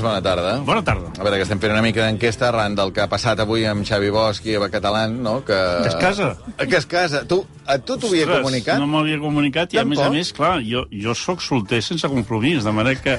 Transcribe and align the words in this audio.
Pàmies, 0.00 0.02
bona 0.02 0.20
tarda. 0.24 0.52
Bona 0.64 0.82
tarda. 0.84 1.10
A 1.18 1.24
veure, 1.24 1.36
que 1.36 1.44
estem 1.44 1.60
fent 1.60 1.72
una 1.74 1.82
mica 1.84 2.04
d'enquesta 2.06 2.48
arran 2.48 2.74
del 2.78 2.92
que 2.96 3.02
ha 3.04 3.08
passat 3.10 3.40
avui 3.44 3.66
amb 3.68 3.84
Xavi 3.86 4.10
Bosch 4.14 4.46
i 4.48 4.54
Eva 4.56 4.68
Catalán, 4.72 5.18
no? 5.22 5.40
Que, 5.44 5.56
Que 5.82 5.88
es 5.88 5.96
casa. 6.00 6.36
Que 6.58 6.76
es 6.76 6.86
casa. 6.86 7.24
Tu, 7.28 7.40
a 7.66 7.78
tu 7.78 7.96
t'ho 7.98 8.08
havia 8.08 8.26
comunicat? 8.26 8.78
No 8.80 8.86
m'havia 8.86 9.18
comunicat 9.20 9.74
i, 9.74 9.78
a 9.78 9.84
més 9.84 9.98
a 9.98 10.02
Tampoc? 10.08 10.16
més, 10.16 10.32
clar, 10.32 10.54
jo, 10.64 10.86
jo 10.90 11.14
sóc 11.14 11.42
solter 11.44 11.82
sense 11.82 12.08
compromís, 12.08 12.64
de 12.64 12.72
manera 12.72 13.00
que... 13.00 13.18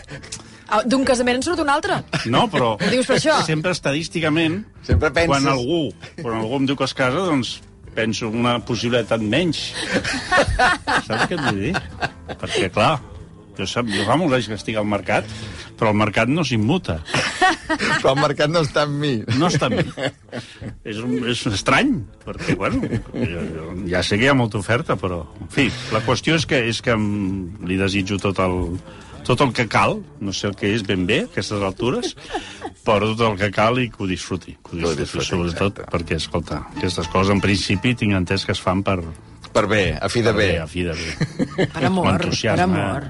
Ah, 0.72 0.82
D'un 0.88 1.04
casament 1.04 1.36
en 1.42 1.44
surt 1.44 1.60
un 1.60 1.70
altre. 1.70 1.98
No, 2.32 2.46
però... 2.48 2.78
Ho 2.80 2.90
dius 2.92 3.06
per 3.06 3.18
això? 3.20 3.38
Sempre 3.46 3.74
estadísticament... 3.76 4.62
Sempre 4.88 5.12
penses- 5.12 5.34
Quan 5.36 5.48
algú, 5.52 5.82
quan 6.22 6.40
algú 6.40 6.56
em 6.62 6.66
diu 6.70 6.78
que 6.80 6.88
es 6.88 6.94
casa, 6.96 7.26
doncs 7.28 7.58
penso 7.94 8.30
una 8.32 8.58
possibilitat 8.64 9.20
menys. 9.20 9.74
Saps 11.08 11.28
què 11.28 11.36
et 11.36 11.42
vull 11.44 11.60
dir? 11.60 11.74
Perquè, 12.40 12.70
clar, 12.72 12.94
jo, 13.58 13.68
sap, 13.68 13.90
jo 13.92 14.06
fa 14.08 14.16
molts 14.16 14.38
anys 14.38 14.48
que 14.48 14.56
estic 14.56 14.78
al 14.80 14.88
mercat, 14.88 15.28
però 15.82 15.96
el 15.96 15.98
mercat 15.98 16.30
no 16.30 16.46
s'immuta. 16.46 17.00
Però 17.72 18.12
el 18.12 18.20
mercat 18.22 18.52
no 18.54 18.62
està 18.62 18.84
amb 18.86 19.00
mi. 19.02 19.16
No 19.40 19.48
està 19.50 19.66
amb 19.72 19.80
mi. 19.80 20.10
És, 20.86 21.00
un, 21.02 21.16
és 21.32 21.42
estrany, 21.50 21.96
perquè, 22.22 22.54
bueno, 22.60 22.86
jo, 23.16 23.46
jo, 23.56 23.70
ja 23.90 24.04
sé 24.06 24.20
que 24.20 24.28
hi 24.28 24.30
ha 24.30 24.36
molta 24.38 24.60
oferta, 24.62 24.94
però... 25.02 25.24
En 25.42 25.50
fi, 25.50 25.66
la 25.96 26.04
qüestió 26.06 26.38
és 26.38 26.46
que, 26.46 26.60
és 26.70 26.84
que 26.86 26.94
em, 26.94 27.08
li 27.66 27.80
desitjo 27.80 28.20
tot 28.22 28.44
el, 28.46 28.60
tot 29.26 29.42
el 29.42 29.56
que 29.58 29.66
cal, 29.72 29.98
no 30.22 30.36
sé 30.38 30.52
el 30.52 30.54
que 30.60 30.70
és 30.76 30.86
ben 30.86 31.08
bé, 31.10 31.24
a 31.24 31.30
aquestes 31.32 31.66
altures, 31.66 32.14
però 32.86 33.10
tot 33.16 33.26
el 33.32 33.40
que 33.42 33.50
cal 33.56 33.82
i 33.82 33.88
que 33.90 34.04
ho 34.06 34.10
disfruti. 34.12 34.60
Que 34.62 34.78
ho 34.78 34.78
ho 34.78 34.94
disfruti, 34.94 35.02
disfruti, 35.02 35.30
sobretot, 35.32 35.82
exacte. 35.82 35.90
perquè, 35.96 36.20
escolta, 36.22 36.62
aquestes 36.76 37.10
coses, 37.10 37.34
en 37.34 37.42
principi, 37.42 37.96
tinc 37.98 38.20
entès 38.22 38.46
que 38.46 38.54
es 38.54 38.62
fan 38.62 38.86
per... 38.86 39.00
Per 39.52 39.66
bé, 39.68 39.98
a 39.98 40.08
fi 40.14 40.22
de 40.22 40.30
per 40.30 40.38
bé. 40.38 40.52
A 40.62 40.70
fi 40.70 40.86
de 40.86 40.94
bé. 40.96 41.66
Per 41.74 41.84
amor, 41.90 42.30
per 42.30 42.60
amor. 42.70 43.10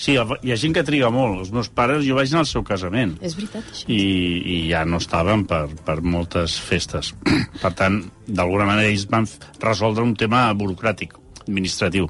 Sí, 0.00 0.14
hi 0.16 0.52
ha 0.52 0.56
gent 0.56 0.72
que 0.76 0.84
triga 0.86 1.10
molt. 1.12 1.42
Els 1.42 1.50
meus 1.52 1.68
pares, 1.76 2.06
jo 2.06 2.16
vaig 2.16 2.30
anar 2.32 2.44
al 2.46 2.48
seu 2.48 2.62
casament 2.64 3.18
És 3.20 3.34
veritat, 3.36 3.66
això. 3.68 3.88
i, 3.92 4.00
i 4.40 4.56
ja 4.70 4.86
no 4.88 5.00
estaven 5.02 5.44
per, 5.50 5.66
per 5.84 5.98
moltes 6.00 6.56
festes. 6.64 7.12
Per 7.60 7.72
tant, 7.76 8.00
d'alguna 8.24 8.64
manera 8.68 8.88
ells 8.88 9.04
van 9.10 9.28
resoldre 9.60 10.06
un 10.06 10.14
tema 10.16 10.46
burocràtic, 10.56 11.12
administratiu, 11.44 12.08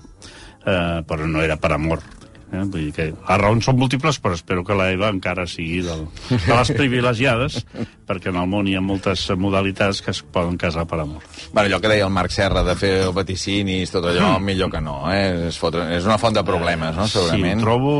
eh, 0.63 1.01
però 1.09 1.27
no 1.27 1.43
era 1.43 1.59
per 1.59 1.73
amor. 1.75 2.05
Eh? 2.53 2.65
Vull 2.67 2.89
dir 2.89 2.93
que 2.97 3.05
les 3.12 3.39
raons 3.41 3.65
són 3.69 3.79
múltiples, 3.79 4.19
però 4.23 4.34
espero 4.34 4.65
que 4.67 4.75
la 4.75 4.89
Eva 4.91 5.11
encara 5.12 5.47
sigui 5.47 5.81
del, 5.87 6.06
de 6.31 6.51
les 6.51 6.73
privilegiades, 6.75 7.61
perquè 8.09 8.33
en 8.33 8.41
el 8.43 8.48
món 8.51 8.67
hi 8.67 8.75
ha 8.75 8.83
moltes 8.83 9.29
modalitats 9.39 10.03
que 10.03 10.11
es 10.11 10.23
poden 10.23 10.59
casar 10.59 10.87
per 10.91 10.98
amor. 11.05 11.23
Bueno, 11.53 11.69
allò 11.69 11.81
que 11.81 11.93
deia 11.93 12.09
el 12.09 12.15
Marc 12.15 12.34
Serra 12.34 12.65
de 12.67 12.75
fer 12.81 12.93
vaticinis, 13.15 13.95
tot 13.95 14.11
allò, 14.11 14.34
millor 14.51 14.73
que 14.75 14.83
no, 14.83 15.05
eh? 15.15 15.48
És, 15.51 15.59
fotre... 15.62 15.87
és 15.97 16.06
una 16.09 16.19
font 16.19 16.34
de 16.34 16.45
problemes, 16.47 16.97
no?, 16.98 17.06
Sí, 17.06 17.19
segurament. 17.19 17.62
ho 17.62 17.69
trobo 17.69 17.95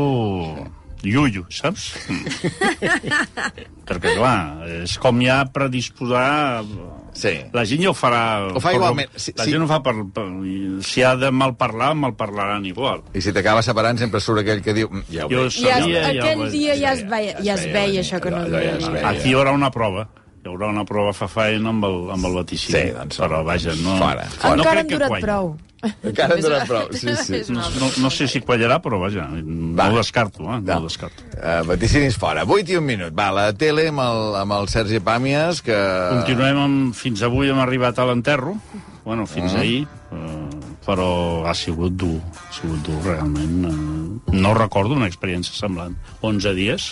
iuio, 1.07 1.45
saps? 1.49 1.91
Perquè, 3.91 4.13
clar, 4.15 4.67
és 4.83 4.97
com 5.01 5.19
ja 5.23 5.41
predisposar... 5.53 6.63
Sí. 7.11 7.33
La 7.51 7.65
gent 7.67 7.81
ja 7.83 7.89
ho 7.91 7.95
farà... 7.97 8.21
Ho 8.55 8.61
fa 8.63 8.71
igualment, 8.71 9.09
sí, 9.19 9.33
la 9.35 9.43
sí. 9.43 9.51
gent 9.51 9.65
ho 9.65 9.67
fa 9.67 9.81
per, 9.83 9.91
per... 10.15 10.23
Si 10.87 11.03
ha 11.03 11.11
de 11.19 11.27
malparlar, 11.35 11.89
malparlaran 11.99 12.63
igual. 12.69 13.01
I 13.11 13.19
si 13.25 13.33
t'acaba 13.35 13.59
separant 13.65 13.99
sempre 13.99 14.21
surt 14.23 14.39
aquell 14.45 14.61
que 14.63 14.71
diu... 14.77 14.87
"Mm, 14.87 15.03
Ja 15.11 15.25
ho 15.27 15.29
Jo 15.33 15.41
veig. 15.49 15.57
Ja, 15.59 15.75
sabia, 15.81 16.05
ja 16.07 16.23
aquell 16.23 16.39
ho 16.39 16.45
vaig- 16.45 16.55
dia 16.55 16.77
ja 16.79 16.93
es 16.95 17.03
ja, 17.03 17.09
veia, 17.11 17.33
ja 17.35 17.43
ja 17.49 17.53
es 17.59 17.65
es 17.65 17.65
veia 17.67 17.73
veia 17.73 17.85
venir, 17.91 17.99
això 18.05 18.21
que 18.23 18.31
no 18.31 18.45
ja 18.47 18.77
es 18.77 18.87
veia. 18.95 19.09
Aquí 19.11 19.29
hi 19.29 19.35
haurà 19.35 19.51
una 19.57 19.71
prova. 19.75 20.07
Hi 20.41 20.49
haurà 20.49 20.71
una 20.73 20.83
prova 20.89 21.11
fa 21.13 21.27
faena 21.29 21.69
amb 21.69 21.85
el, 21.85 21.97
amb 22.15 22.25
el 22.25 22.33
vaticini. 22.39 22.73
Sí, 22.73 22.87
doncs, 22.95 23.19
Però, 23.21 23.43
vaja, 23.45 23.75
no... 23.77 23.97
fora, 24.01 24.23
fora. 24.25 24.55
no 24.55 24.63
Encara 24.63 24.71
crec 24.71 24.79
han 24.81 24.87
que 24.89 24.95
durat 24.97 25.21
prou. 25.21 25.51
Encara 26.05 26.35
en 26.37 26.41
dura 26.45 26.57
prou, 26.69 26.87
sí, 26.93 27.13
sí. 27.25 27.39
No, 27.53 27.61
no, 27.81 27.87
no 28.03 28.09
sé 28.13 28.27
si 28.29 28.41
quallarà, 28.45 28.79
però 28.81 28.99
vaja, 29.01 29.27
Va. 29.29 29.41
no 29.41 29.85
ho 29.93 29.97
descarto, 29.99 30.43
eh? 30.45 30.59
No 30.65 30.77
ho 30.79 30.87
descarto. 30.87 31.23
Uh, 31.37 31.61
vaticinis 31.69 32.17
fora. 32.21 32.43
8 32.45 32.73
i 32.73 32.77
un 32.77 32.85
minut. 32.85 33.13
Va, 33.17 33.29
la 33.33 33.47
tele 33.53 33.87
amb 33.89 34.01
el, 34.01 34.21
amb 34.41 34.57
el 34.57 34.69
Sergi 34.73 35.01
Pàmies, 35.01 35.61
que... 35.65 35.77
Continuem 36.19 36.59
amb... 36.65 36.97
Fins 36.97 37.21
avui 37.25 37.49
hem 37.53 37.61
arribat 37.61 37.97
a 38.01 38.05
l'enterro. 38.09 38.57
Bueno, 39.05 39.25
fins 39.29 39.53
Mm. 39.53 39.61
ahir. 39.61 39.87
Eh, 40.13 40.75
però 40.85 41.45
ha 41.49 41.53
sigut 41.57 41.93
dur. 41.97 42.17
Ha 42.49 42.53
sigut 42.53 42.81
dur, 42.85 42.97
realment. 43.05 43.65
Eh, 43.69 44.37
no 44.41 44.53
recordo 44.57 44.97
una 44.97 45.09
experiència 45.09 45.53
semblant. 45.57 45.97
11 46.21 46.53
dies 46.57 46.91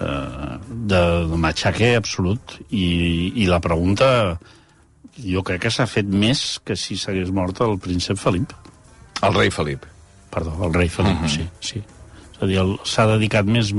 de, 0.00 1.02
de 1.30 1.36
matxaque 1.36 1.94
absolut. 1.96 2.58
I, 2.70 3.32
I 3.42 3.46
la 3.50 3.60
pregunta... 3.60 4.38
Jo 5.20 5.42
crec 5.44 5.66
que 5.66 5.70
s'ha 5.74 5.84
fet 5.90 6.06
més 6.08 6.40
que 6.64 6.72
si 6.78 6.94
s'hagués 6.96 7.28
mort 7.34 7.58
el 7.60 7.74
príncep 7.82 8.16
Felip. 8.16 8.52
El 9.26 9.34
rei 9.34 9.50
Felip. 9.52 9.82
Perdó, 10.32 10.54
el 10.64 10.72
rei 10.72 10.88
Felip, 10.88 11.18
Mhm. 11.20 11.28
sí, 11.28 11.44
sí. 11.60 11.82
És 12.32 12.40
a 12.40 12.46
dir, 12.48 12.62
s'ha 12.88 13.04
dedicat 13.10 13.44
més 13.44 13.74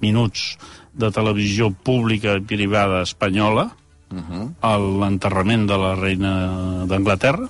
minuts 0.00 0.44
de 0.94 1.10
televisió 1.10 1.72
pública 1.72 2.36
i 2.36 2.40
privada 2.46 3.02
espanyola 3.02 3.70
Mhm. 4.12 4.52
a 4.62 4.76
l'enterrament 4.78 5.66
de 5.66 5.76
la 5.82 5.94
reina 5.96 6.84
d'Anglaterra 6.86 7.48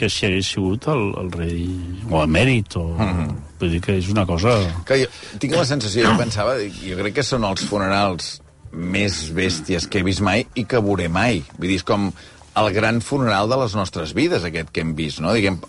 que 0.00 0.08
si 0.08 0.26
hagués 0.26 0.48
sigut 0.54 0.88
el, 0.88 1.02
el 1.20 1.30
rei 1.34 1.64
o 2.08 2.22
emèrit 2.24 2.76
o... 2.80 2.86
Mhm. 2.96 3.38
Vull 3.60 3.74
dir 3.74 3.80
que 3.84 3.98
és 4.00 4.06
una 4.08 4.24
cosa... 4.24 4.54
Que 4.88 5.02
jo 5.02 5.08
tinc 5.42 5.52
la 5.52 5.66
sensació, 5.68 6.06
jo 6.08 6.16
pensava, 6.16 6.54
jo 6.80 6.96
crec 6.96 7.18
que 7.18 7.24
són 7.26 7.44
els 7.44 7.66
funerals 7.68 8.38
més 8.72 9.26
bèsties 9.36 9.84
que 9.90 10.00
he 10.00 10.06
vist 10.06 10.22
mai 10.24 10.46
i 10.56 10.64
que 10.64 10.80
veuré 10.80 11.10
mai. 11.12 11.42
Vull 11.58 11.68
dir, 11.68 11.76
és 11.82 11.84
com 11.84 12.08
el 12.60 12.70
gran 12.72 13.02
funeral 13.04 13.50
de 13.52 13.58
les 13.60 13.76
nostres 13.76 14.14
vides, 14.16 14.46
aquest 14.46 14.72
que 14.72 14.80
hem 14.84 14.94
vist, 14.96 15.20
no? 15.20 15.34
Diguem, 15.36 15.60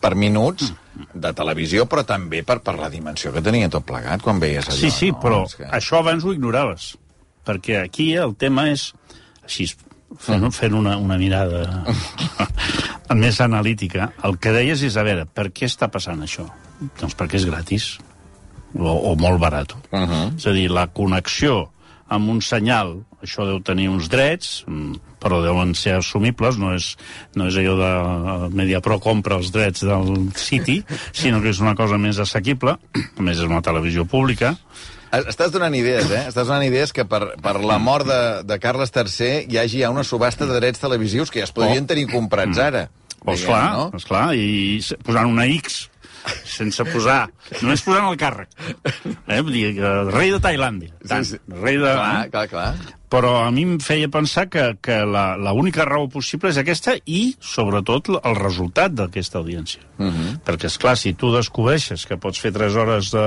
per 0.00 0.14
minuts 0.16 0.72
de 1.12 1.32
televisió, 1.36 1.84
però 1.90 2.04
també 2.08 2.42
per, 2.46 2.58
per 2.64 2.76
la 2.80 2.88
dimensió 2.92 3.32
que 3.34 3.44
tenia 3.44 3.68
tot 3.72 3.84
plegat 3.86 4.24
quan 4.24 4.40
veies 4.40 4.68
allò. 4.68 4.80
Sí, 4.80 4.90
sí, 4.94 5.12
no? 5.12 5.20
però 5.22 5.44
És 5.44 5.58
que... 5.60 5.68
això 5.76 6.00
abans 6.00 6.24
ho 6.24 6.34
ignoraves. 6.36 6.94
Perquè 7.46 7.80
aquí 7.84 8.12
el 8.20 8.34
tema 8.40 8.68
és, 8.72 8.90
així, 9.44 9.68
fent, 10.18 10.50
fent 10.52 10.74
una, 10.74 10.96
una 10.98 11.18
mirada 11.18 11.84
més 13.22 13.40
analítica, 13.40 14.12
el 14.24 14.38
que 14.38 14.52
deies 14.54 14.82
és, 14.86 14.96
a 14.96 15.04
veure, 15.06 15.26
per 15.26 15.50
què 15.54 15.68
està 15.70 15.90
passant 15.92 16.22
això? 16.22 16.46
Doncs 17.00 17.16
perquè 17.18 17.40
és 17.40 17.46
gratis, 17.48 17.90
o, 18.74 18.88
o 18.88 19.14
molt 19.18 19.40
barat. 19.40 19.74
Uh 19.90 20.00
-huh. 20.00 20.36
És 20.36 20.46
a 20.46 20.52
dir, 20.52 20.70
la 20.70 20.86
connexió 20.86 21.70
amb 22.10 22.28
un 22.28 22.40
senyal, 22.42 23.04
això 23.22 23.46
deu 23.46 23.60
tenir 23.62 23.88
uns 23.88 24.08
drets, 24.10 24.64
mm, 24.66 24.94
però 25.22 25.38
deuen 25.44 25.74
ser 25.74 25.94
assumibles, 25.94 26.58
no 26.58 26.74
és, 26.74 26.96
no 27.36 27.46
és 27.46 27.56
allò 27.60 27.76
de 27.78 27.90
eh, 27.90 28.48
Mediapro 28.56 28.98
compra 28.98 29.36
els 29.36 29.52
drets 29.52 29.84
del 29.86 30.30
City, 30.34 30.82
sinó 31.12 31.40
que 31.40 31.50
és 31.50 31.60
una 31.60 31.76
cosa 31.78 31.98
més 31.98 32.18
assequible, 32.18 32.76
a 33.16 33.22
més 33.22 33.38
és 33.38 33.46
una 33.46 33.62
televisió 33.62 34.04
pública, 34.04 34.56
Estàs 35.10 35.50
donant 35.50 35.74
idees, 35.74 36.06
eh? 36.14 36.24
Estàs 36.30 36.46
donant 36.46 36.62
idees 36.62 36.92
que 36.94 37.04
per, 37.08 37.32
per 37.42 37.56
la 37.66 37.78
mort 37.82 38.06
de, 38.06 38.18
de 38.46 38.58
Carles 38.62 38.92
III 38.94 39.46
hi 39.50 39.58
hagi 39.58 39.80
ja 39.82 39.90
una 39.90 40.04
subhasta 40.06 40.46
de 40.46 40.58
drets 40.60 40.78
televisius 40.78 41.32
que 41.34 41.40
ja 41.42 41.48
es 41.48 41.52
podrien 41.56 41.82
Oh. 41.84 41.90
tenir 41.90 42.06
comprats 42.12 42.58
ara. 42.62 42.84
Pues 43.24 43.40
Diguem, 43.42 43.50
clar, 43.52 43.72
no? 43.76 43.98
esclar, 43.98 44.22
i 44.38 44.78
posant 45.04 45.26
una 45.28 45.44
X, 45.50 45.90
sense 46.44 46.84
posar... 46.92 47.24
Només 47.60 47.82
posant 47.84 48.08
el 48.10 48.16
càrrec. 48.20 48.54
Eh? 49.26 49.40
Vull 49.40 49.52
dir, 49.54 49.66
que 49.78 49.92
rei 50.10 50.32
de 50.34 50.40
Tailàndia. 50.42 50.94
Tant, 51.08 51.26
sí. 51.26 51.40
Rei 51.60 51.78
de... 51.80 51.92
Clar, 51.92 52.26
clar, 52.32 52.46
clar. 52.50 52.96
Però 53.10 53.32
a 53.42 53.48
mi 53.50 53.64
em 53.66 53.78
feia 53.82 54.06
pensar 54.12 54.44
que, 54.52 54.64
que 54.82 55.00
la, 55.02 55.34
la 55.34 55.54
única 55.56 55.82
raó 55.88 56.06
possible 56.12 56.52
és 56.52 56.60
aquesta 56.60 56.94
i, 57.10 57.22
sobretot, 57.42 58.12
el 58.20 58.36
resultat 58.38 58.94
d'aquesta 58.94 59.40
audiència. 59.40 59.82
Uh 59.98 60.06
-huh. 60.06 60.36
Perquè, 60.46 60.70
és 60.70 60.78
clar, 60.78 60.96
si 60.96 61.14
tu 61.14 61.32
descobreixes 61.34 62.06
que 62.06 62.20
pots 62.20 62.38
fer 62.38 62.52
3 62.52 62.76
hores 62.76 63.10
de, 63.10 63.26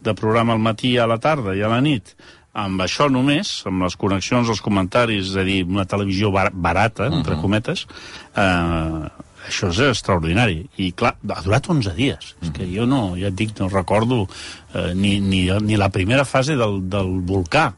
de 0.00 0.14
programa 0.14 0.52
al 0.54 0.58
matí, 0.58 0.96
a 0.98 1.06
la 1.06 1.18
tarda 1.18 1.54
i 1.54 1.62
a 1.62 1.68
la 1.68 1.80
nit, 1.80 2.16
amb 2.56 2.80
això 2.80 3.10
només, 3.12 3.62
amb 3.68 3.82
les 3.82 3.96
connexions, 3.96 4.48
els 4.48 4.62
comentaris, 4.64 5.28
és 5.28 5.36
a 5.36 5.44
dir, 5.44 5.62
una 5.64 5.84
televisió 5.84 6.32
bar 6.32 6.50
barata, 6.52 7.04
uh 7.04 7.10
-huh. 7.10 7.18
entre 7.18 7.36
cometes, 7.36 7.86
eh, 8.34 9.08
això 9.46 9.70
és 9.72 9.80
extraordinari. 9.88 10.60
I, 10.76 10.90
clar, 10.96 11.14
ha 11.32 11.42
durat 11.44 11.70
11 11.72 11.96
dies. 11.96 12.32
És 12.42 12.52
que 12.54 12.68
jo 12.70 12.86
no, 12.88 13.02
ja 13.18 13.30
et 13.30 13.38
dic, 13.38 13.54
no 13.60 13.70
recordo 13.72 14.24
eh, 14.26 14.92
ni, 14.94 15.18
ni, 15.20 15.46
ni 15.62 15.78
la 15.80 15.90
primera 15.94 16.26
fase 16.28 16.58
del, 16.58 16.80
del 16.90 17.12
volcà. 17.26 17.70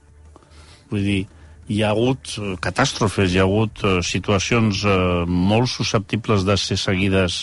Vull 0.88 1.04
dir, 1.04 1.20
hi 1.68 1.82
ha 1.84 1.92
hagut 1.92 2.34
eh, 2.38 2.54
catàstrofes, 2.64 3.32
hi 3.32 3.40
ha 3.42 3.46
hagut 3.46 3.84
eh, 3.84 3.98
situacions 4.04 4.84
eh, 4.88 4.98
molt 5.28 5.68
susceptibles 5.70 6.46
de 6.48 6.56
ser 6.60 6.78
seguides 6.80 7.42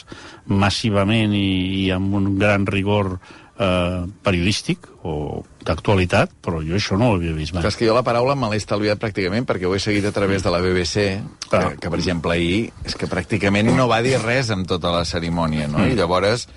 massivament 0.50 1.34
i, 1.38 1.86
i 1.86 1.90
amb 1.94 2.18
un 2.18 2.32
gran 2.42 2.66
rigor 2.66 3.16
eh, 3.60 4.06
periodístic 4.24 4.88
o 5.06 5.44
d'actualitat, 5.66 6.34
però 6.44 6.62
jo 6.66 6.78
això 6.78 6.98
no 7.00 7.12
ho 7.12 7.18
havia 7.18 7.34
vist 7.34 7.56
mai. 7.56 7.64
Clar, 7.64 7.74
és 7.74 7.80
que 7.80 7.88
jo 7.88 7.96
la 7.96 8.06
paraula 8.06 8.36
me 8.38 8.50
l'he 8.52 8.60
estalviat 8.62 9.02
pràcticament 9.02 9.48
perquè 9.50 9.70
ho 9.70 9.76
he 9.76 9.82
seguit 9.82 10.06
a 10.06 10.14
través 10.16 10.46
de 10.46 10.54
la 10.54 10.62
BBC, 10.64 11.06
que, 11.50 11.64
que 11.82 11.92
per 11.92 12.00
exemple 12.00 12.36
ahir 12.36 12.70
és 12.86 12.98
que 13.00 13.10
pràcticament 13.12 13.72
no 13.76 13.90
va 13.92 14.02
dir 14.06 14.18
res 14.22 14.52
amb 14.54 14.68
tota 14.70 14.94
la 14.94 15.06
cerimònia, 15.08 15.70
no? 15.72 15.86
I 15.88 15.98
llavors 15.98 16.48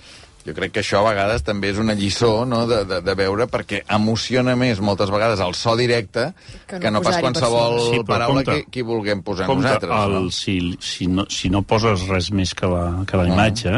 Jo 0.48 0.54
crec 0.56 0.72
que 0.72 0.80
això 0.80 1.02
a 1.02 1.08
vegades 1.10 1.42
també 1.44 1.68
és 1.74 1.78
una 1.78 1.92
lliçó 1.98 2.46
no? 2.48 2.62
de, 2.70 2.80
de, 2.88 3.00
de 3.04 3.14
veure, 3.18 3.46
perquè 3.52 3.82
emociona 3.94 4.54
més 4.56 4.80
moltes 4.80 5.10
vegades 5.12 5.40
el 5.44 5.52
so 5.58 5.74
directe 5.76 6.30
que 6.66 6.78
Que 6.80 6.90
no, 6.90 6.98
no 6.98 7.02
pas 7.04 7.18
qualsevol 7.20 7.78
Sí, 7.90 7.98
paraula 8.08 8.42
compte. 8.42 8.64
que, 8.64 8.70
que 8.72 8.80
hi 8.80 8.86
vulguem 8.88 9.20
posar 9.22 9.46
Compte, 9.46 9.66
nosaltres. 9.68 9.92
el, 10.06 10.12
No? 10.24 10.30
si, 10.30 10.56
si, 10.80 11.06
no, 11.06 11.26
si 11.28 11.50
no 11.52 11.62
poses 11.62 12.06
res 12.08 12.30
més 12.32 12.54
que 12.54 12.66
la, 12.66 13.04
que 13.06 13.16
la 13.20 13.26
imatge, 13.28 13.74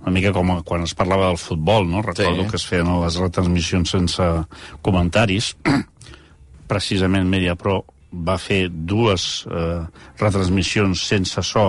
una 0.00 0.10
mica 0.14 0.32
com 0.32 0.54
quan 0.64 0.82
es 0.86 0.94
parlava 0.94 1.26
del 1.28 1.38
futbol, 1.38 1.86
no? 1.90 2.00
Recordo 2.02 2.44
Sí. 2.44 2.50
que 2.50 2.56
es 2.56 2.66
feien 2.66 2.88
les 3.02 3.16
retransmissions 3.20 3.90
sense 3.90 4.22
comentaris. 4.82 5.54
Precisament 6.70 7.28
Mediapro 7.30 7.84
va 8.26 8.38
fer 8.38 8.68
dues 8.70 9.44
eh, 9.50 9.82
retransmissions 10.18 11.02
sense 11.06 11.42
so, 11.44 11.66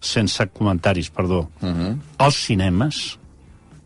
sense 0.00 0.46
comentaris, 0.52 1.10
perdó, 1.10 1.48
uh 1.62 1.68
-huh. 1.68 1.96
als 2.18 2.36
cinemes. 2.46 3.18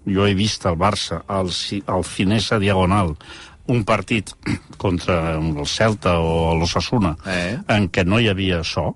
Jo 0.06 0.26
he 0.26 0.34
vist 0.38 0.64
el 0.66 0.76
Barça, 0.78 1.22
al, 1.26 1.50
al 1.86 2.04
Finesa 2.04 2.58
Diagonal, 2.62 3.16
un 3.66 3.82
partit 3.84 4.30
contra 4.78 5.34
el 5.36 5.66
Celta 5.66 6.18
o 6.22 6.54
l'Ossassuna, 6.58 7.16
Eh. 7.26 7.58
en 7.68 7.88
què 7.90 8.04
no 8.06 8.20
hi 8.22 8.28
havia 8.30 8.62
so, 8.64 8.92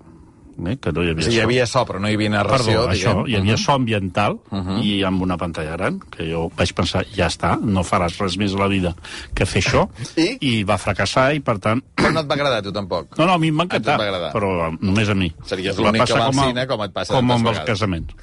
eh, 0.67 0.77
que 0.81 0.91
no 0.91 1.03
hi 1.03 1.11
havia 1.11 1.27
hi 1.27 1.35
so. 1.35 1.43
havia 1.43 1.65
so, 1.69 1.83
però 1.87 2.01
no 2.01 2.09
hi 2.09 2.15
havia 2.17 2.31
narració, 2.33 2.83
Perdó, 2.83 2.93
això, 2.93 3.13
diguem. 3.17 3.29
hi 3.31 3.37
havia 3.39 3.57
so 3.57 3.73
ambiental 3.73 4.37
uh 4.39 4.59
-huh. 4.59 4.77
i 4.83 5.03
amb 5.07 5.21
una 5.21 5.37
pantalla 5.37 5.75
gran, 5.77 5.99
que 5.99 6.27
jo 6.31 6.49
vaig 6.55 6.73
pensar, 6.73 7.05
ja 7.15 7.27
està, 7.27 7.57
no 7.59 7.83
faràs 7.83 8.17
res 8.19 8.37
més 8.37 8.53
a 8.53 8.57
la 8.57 8.67
vida 8.67 8.95
que 9.33 9.45
fer 9.45 9.61
això, 9.61 9.87
I? 10.17 10.37
i 10.39 10.63
va 10.63 10.77
fracassar, 10.77 11.33
i 11.35 11.39
per 11.39 11.59
tant... 11.59 11.83
Però 11.95 12.11
no 12.11 12.21
et 12.21 12.27
va 12.27 12.35
agradar 12.35 12.59
a 12.59 12.61
tu 12.61 12.71
tampoc. 12.71 13.17
No, 13.17 13.25
no, 13.25 13.33
a 13.33 13.37
mi 13.37 13.47
em 13.47 13.57
va 13.57 13.63
encantar, 13.63 13.97
va 13.97 14.31
però 14.31 14.77
només 14.79 15.09
a 15.09 15.15
mi. 15.15 15.31
Series 15.45 15.77
l'únic 15.77 16.05
que 16.05 16.13
va 16.13 16.25
al 16.25 16.33
cine, 16.33 16.67
com 16.67 16.81
et 16.83 16.93
passa 16.93 17.13
Com 17.13 17.31
amb 17.31 17.47
els 17.47 17.59
casaments. 17.59 18.13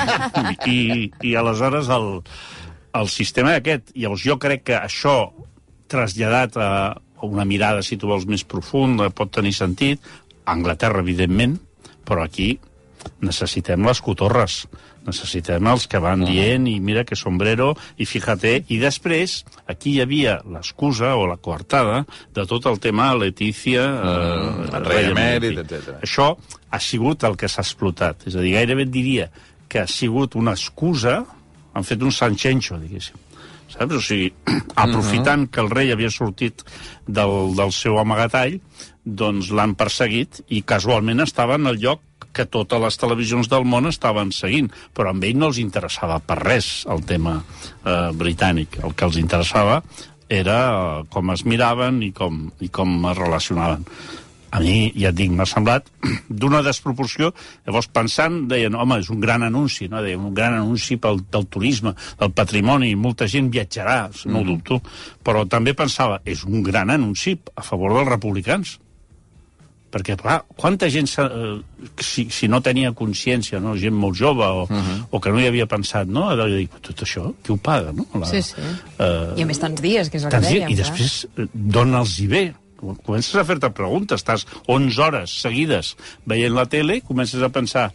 I, 0.66 1.10
I 1.22 1.34
aleshores 1.34 1.88
el, 1.88 2.22
el 2.94 3.08
sistema 3.08 3.54
aquest, 3.54 3.90
llavors 3.94 4.22
jo 4.22 4.38
crec 4.38 4.62
que 4.64 4.76
això 4.76 5.32
traslladat 5.88 6.56
a 6.56 6.70
una 7.24 7.44
mirada, 7.44 7.82
si 7.82 7.96
tu 7.96 8.08
vols, 8.10 8.26
més 8.28 8.44
profunda, 8.44 9.08
pot 9.10 9.30
tenir 9.32 9.54
sentit. 9.56 10.02
A 10.44 10.52
Anglaterra, 10.52 11.00
evidentment, 11.00 11.58
però 12.04 12.24
aquí 12.24 12.54
necessitem 13.24 13.84
les 13.84 14.00
cotorres, 14.04 14.64
necessitem 15.04 15.66
els 15.68 15.86
que 15.90 16.00
van 16.00 16.24
dient 16.24 16.66
i 16.68 16.78
mira 16.80 17.04
que 17.04 17.16
sombrero 17.16 17.74
i 18.00 18.06
fíjate, 18.08 18.54
i 18.72 18.78
després 18.80 19.42
aquí 19.68 19.94
hi 19.94 20.02
havia 20.04 20.38
l'excusa 20.48 21.14
o 21.20 21.26
la 21.28 21.36
coartada 21.36 22.02
de 22.34 22.46
tot 22.48 22.66
el 22.70 22.80
tema 22.80 23.10
Letícia 23.18 23.84
Mm, 23.84 24.68
eh, 24.68 24.76
el 24.78 24.86
rei 24.88 25.10
emèrit, 25.10 25.58
etcètera. 25.64 25.98
Això 26.04 26.30
ha 26.70 26.80
sigut 26.80 27.24
el 27.24 27.36
que 27.36 27.48
s'ha 27.48 27.64
explotat, 27.64 28.26
és 28.28 28.36
a 28.36 28.44
dir, 28.44 28.54
gairebé 28.56 28.86
diria 28.88 29.28
que 29.68 29.82
ha 29.82 29.86
sigut 29.90 30.36
una 30.40 30.54
excusa, 30.56 31.20
han 31.74 31.86
fet 31.86 32.02
un 32.02 32.12
Sanchencho, 32.14 32.78
diguéssim, 32.80 33.18
saps? 33.72 33.98
O 33.98 34.02
sigui, 34.02 34.32
aprofitant 34.84 35.48
que 35.50 35.62
el 35.64 35.70
rei 35.72 35.92
havia 35.94 36.12
sortit 36.12 36.64
del, 37.06 37.54
del 37.56 37.72
seu 37.74 37.98
amagatall, 38.00 38.58
doncs 39.04 39.50
l'han 39.52 39.74
perseguit 39.76 40.40
i 40.48 40.62
casualment 40.64 41.20
estava 41.24 41.58
en 41.60 41.68
el 41.68 41.80
lloc 41.82 42.02
que 42.34 42.46
totes 42.50 42.80
les 42.82 42.98
televisions 42.98 43.48
del 43.52 43.66
món 43.68 43.86
estaven 43.86 44.32
seguint, 44.34 44.70
però 44.96 45.12
a 45.12 45.14
ell 45.14 45.38
no 45.38 45.52
els 45.52 45.60
interessava 45.62 46.18
per 46.18 46.40
res 46.40 46.82
el 46.90 47.04
tema 47.06 47.36
eh, 47.38 48.10
britànic. 48.10 48.80
El 48.82 48.96
que 48.98 49.06
els 49.06 49.20
interessava 49.20 49.82
era 50.28 50.58
eh, 50.72 51.04
com 51.12 51.30
es 51.34 51.44
miraven 51.46 52.02
i 52.02 52.10
com, 52.16 52.48
i 52.60 52.68
com 52.74 52.96
es 53.10 53.18
relacionaven. 53.20 53.86
A 54.54 54.60
mi, 54.62 54.92
ja 54.94 55.10
et 55.10 55.16
dic, 55.18 55.32
m'ha 55.34 55.46
semblat 55.50 55.88
d'una 56.42 56.60
desproporció. 56.62 57.32
Llavors, 57.66 57.88
pensant, 57.90 58.44
deien, 58.50 58.76
home, 58.78 59.00
és 59.02 59.10
un 59.10 59.18
gran 59.22 59.42
anunci, 59.42 59.88
no? 59.90 60.02
Deien, 60.04 60.22
un 60.22 60.36
gran 60.36 60.54
anunci 60.60 60.98
pel, 61.02 61.24
del 61.34 61.48
turisme, 61.50 61.94
del 62.20 62.30
patrimoni, 62.36 62.94
molta 62.94 63.26
gent 63.30 63.50
viatjarà, 63.54 63.98
no 64.30 64.40
ho 64.40 64.46
dubto. 64.46 64.80
Però 65.26 65.42
també 65.50 65.74
pensava, 65.74 66.22
és 66.24 66.46
un 66.46 66.62
gran 66.62 66.94
anunci 66.94 67.34
a 67.54 67.66
favor 67.66 67.98
dels 67.98 68.14
republicans. 68.14 68.78
Perquè, 69.94 70.16
clar, 70.18 70.40
quanta 70.58 70.88
gent, 70.90 71.06
eh, 71.22 71.90
si, 72.02 72.26
si 72.30 72.48
no 72.50 72.58
tenia 72.62 72.90
consciència, 72.98 73.60
no? 73.62 73.76
gent 73.78 73.94
molt 73.94 74.18
jove, 74.18 74.46
o, 74.46 74.64
uh 74.64 74.70
-huh. 74.70 74.96
o 75.10 75.20
que 75.20 75.30
no 75.30 75.38
hi 75.38 75.46
havia 75.46 75.66
pensat, 75.66 76.08
no? 76.08 76.34
De 76.36 76.46
dir, 76.50 76.68
tot 76.80 77.02
això, 77.02 77.32
qui 77.42 77.52
ho 77.52 77.56
paga, 77.56 77.92
no? 77.92 78.06
La, 78.14 78.26
Sí, 78.26 78.42
sí. 78.42 78.54
Eh, 78.98 79.38
I 79.38 79.42
a 79.42 79.46
més 79.46 79.58
tants 79.58 79.80
dies, 79.80 80.10
que 80.10 80.18
és 80.18 80.24
el 80.24 80.30
que 80.30 80.40
dies, 80.40 80.52
dèiem. 80.52 80.70
I 80.70 80.74
després, 80.74 81.26
eh, 81.38 81.46
d'on 81.52 81.94
els 81.94 82.18
hi 82.18 82.26
ve? 82.26 82.54
Comences 83.04 83.34
a 83.40 83.46
fer-te 83.48 83.70
preguntes, 83.74 84.22
estàs 84.22 84.46
11 84.70 85.00
hores 85.06 85.38
seguides 85.44 85.94
veient 86.28 86.54
la 86.54 86.66
tele, 86.70 87.00
comences 87.06 87.42
a 87.42 87.52
pensar, 87.54 87.88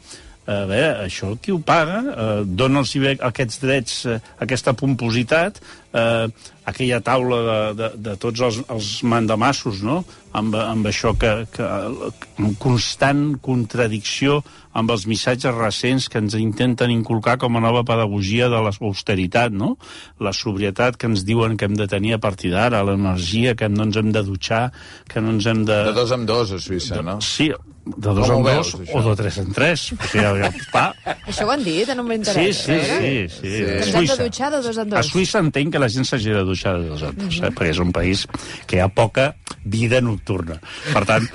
a 0.50 0.66
veure, 0.70 1.06
això 1.06 1.34
qui 1.42 1.54
ho 1.54 1.60
paga? 1.62 2.00
Eh, 2.10 3.00
ve 3.04 3.16
aquests 3.22 3.60
drets, 3.62 4.06
eh, 4.06 4.20
aquesta 4.42 4.74
pompositat, 4.74 5.60
eh, 5.94 6.28
aquella 6.66 7.00
taula 7.02 7.42
de, 7.50 7.60
de, 7.78 7.90
de 8.10 8.16
tots 8.18 8.42
els, 8.42 8.62
els 8.70 8.90
mandamassos, 9.04 9.84
no?, 9.86 10.04
amb, 10.34 10.54
amb 10.56 10.86
això 10.86 11.16
que, 11.18 11.30
que 11.54 11.66
en 11.66 12.54
constant 12.62 13.40
contradicció 13.42 14.44
amb 14.78 14.92
els 14.94 15.08
missatges 15.10 15.56
recents 15.56 16.06
que 16.10 16.22
ens 16.22 16.36
intenten 16.38 16.94
inculcar 16.94 17.38
com 17.42 17.58
a 17.58 17.64
nova 17.64 17.82
pedagogia 17.88 18.50
de 18.54 18.60
l'austeritat, 18.62 19.54
no? 19.54 19.76
La 20.22 20.34
sobrietat 20.36 21.00
que 21.02 21.10
ens 21.10 21.26
diuen 21.26 21.58
que 21.58 21.66
hem 21.66 21.78
de 21.78 21.90
tenir 21.90 22.16
a 22.16 22.22
partir 22.22 22.54
d'ara, 22.54 22.84
l'energia, 22.86 23.56
que 23.58 23.70
no 23.70 23.90
ens 23.90 23.98
hem 23.98 24.14
de 24.14 24.24
dutxar, 24.28 24.68
que 25.10 25.22
no 25.22 25.34
ens 25.34 25.50
hem 25.50 25.66
de... 25.66 25.82
De 25.90 25.98
dos 25.98 26.14
en 26.14 26.30
dos, 26.30 26.54
a 26.54 26.62
Suïssa, 26.62 27.02
no? 27.06 27.18
Sí, 27.26 27.50
de 27.98 28.14
dos 28.14 28.30
en 28.30 28.44
dos 28.44 28.76
o 28.94 29.02
de 29.10 29.16
tres 29.16 29.38
en 29.42 29.52
tres. 29.54 29.88
Perquè 29.98 30.22
ja, 30.22 30.34
ja 30.38 30.50
està. 30.52 30.84
Això 31.28 31.48
ho 31.48 31.52
han 31.56 31.64
dit, 31.64 31.88
no 31.96 32.04
Sí, 32.04 32.10
m'interessa. 32.10 32.64
sí, 32.64 32.80
sí. 33.00 33.28
sí. 33.30 33.50
Que 33.50 33.72
A 33.72 33.78
ens 33.80 33.88
hem 33.88 34.02
de 34.02 34.08
Suïssa. 34.08 34.24
dutxar 34.24 34.52
de 34.52 34.62
dos 34.68 34.78
en 34.78 34.90
dos. 34.90 35.00
A 35.00 35.04
Suïssa 35.04 35.40
entenc 35.44 35.74
que 35.74 35.80
la 35.82 35.90
gent 35.90 36.06
s'hagi 36.06 36.30
de 36.36 36.44
dutxar 36.46 36.78
de 36.80 36.90
dos 36.90 37.02
en 37.04 37.16
dos, 37.18 37.40
eh? 37.42 37.52
perquè 37.56 37.72
és 37.74 37.80
un 37.80 37.92
país 37.96 38.26
que 38.68 38.78
hi 38.78 38.84
ha 38.84 38.88
poca 38.90 39.34
vida 39.64 40.02
nocturna. 40.02 40.60
Per 40.94 41.04
tant, 41.08 41.26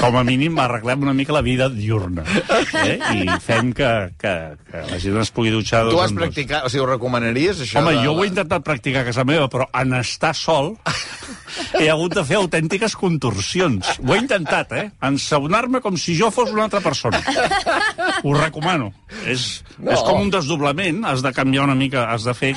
com 0.00 0.18
a 0.18 0.24
mínim 0.26 0.58
arreglem 0.62 1.04
una 1.06 1.14
mica 1.16 1.34
la 1.36 1.42
vida 1.44 1.68
diurna 1.72 2.24
eh? 2.82 2.96
i 3.20 3.38
fem 3.44 3.72
que, 3.76 3.90
que, 4.20 4.34
que 4.68 4.84
la 4.90 4.98
gent 5.02 5.18
es 5.22 5.32
pugui 5.34 5.52
dutxar 5.54 5.84
Tu 5.86 5.94
dos 5.94 6.04
has 6.06 6.14
practicat, 6.16 6.66
o 6.66 6.72
sigui, 6.72 6.84
ho 6.84 6.90
recomanaries, 6.90 7.62
això? 7.64 7.82
Home, 7.82 7.96
de 7.96 8.04
jo 8.06 8.14
ho 8.14 8.24
he 8.24 8.30
intentat 8.30 8.66
practicar 8.66 9.04
a 9.04 9.08
casa 9.10 9.26
meva, 9.28 9.48
però 9.52 9.68
en 9.80 9.96
estar 10.00 10.34
sol 10.36 10.74
he 11.80 11.88
hagut 11.90 12.14
de 12.18 12.24
fer 12.26 12.38
autèntiques 12.38 12.94
contorsions. 12.98 13.94
Ho 14.02 14.14
he 14.14 14.20
intentat, 14.20 14.74
eh? 14.78 14.86
Ensabonar-me 15.08 15.82
com 15.84 15.96
si 16.00 16.16
jo 16.18 16.30
fos 16.34 16.52
una 16.54 16.66
altra 16.68 16.82
persona. 16.84 17.20
Ho 18.24 18.34
recomano. 18.36 18.92
És, 19.28 19.62
no. 19.78 19.92
és 19.94 20.04
com 20.04 20.22
un 20.22 20.32
desdoblament, 20.32 21.04
has 21.08 21.24
de 21.24 21.32
canviar 21.36 21.66
una 21.68 21.76
mica, 21.78 22.08
has 22.12 22.26
de 22.28 22.34
fer 22.36 22.54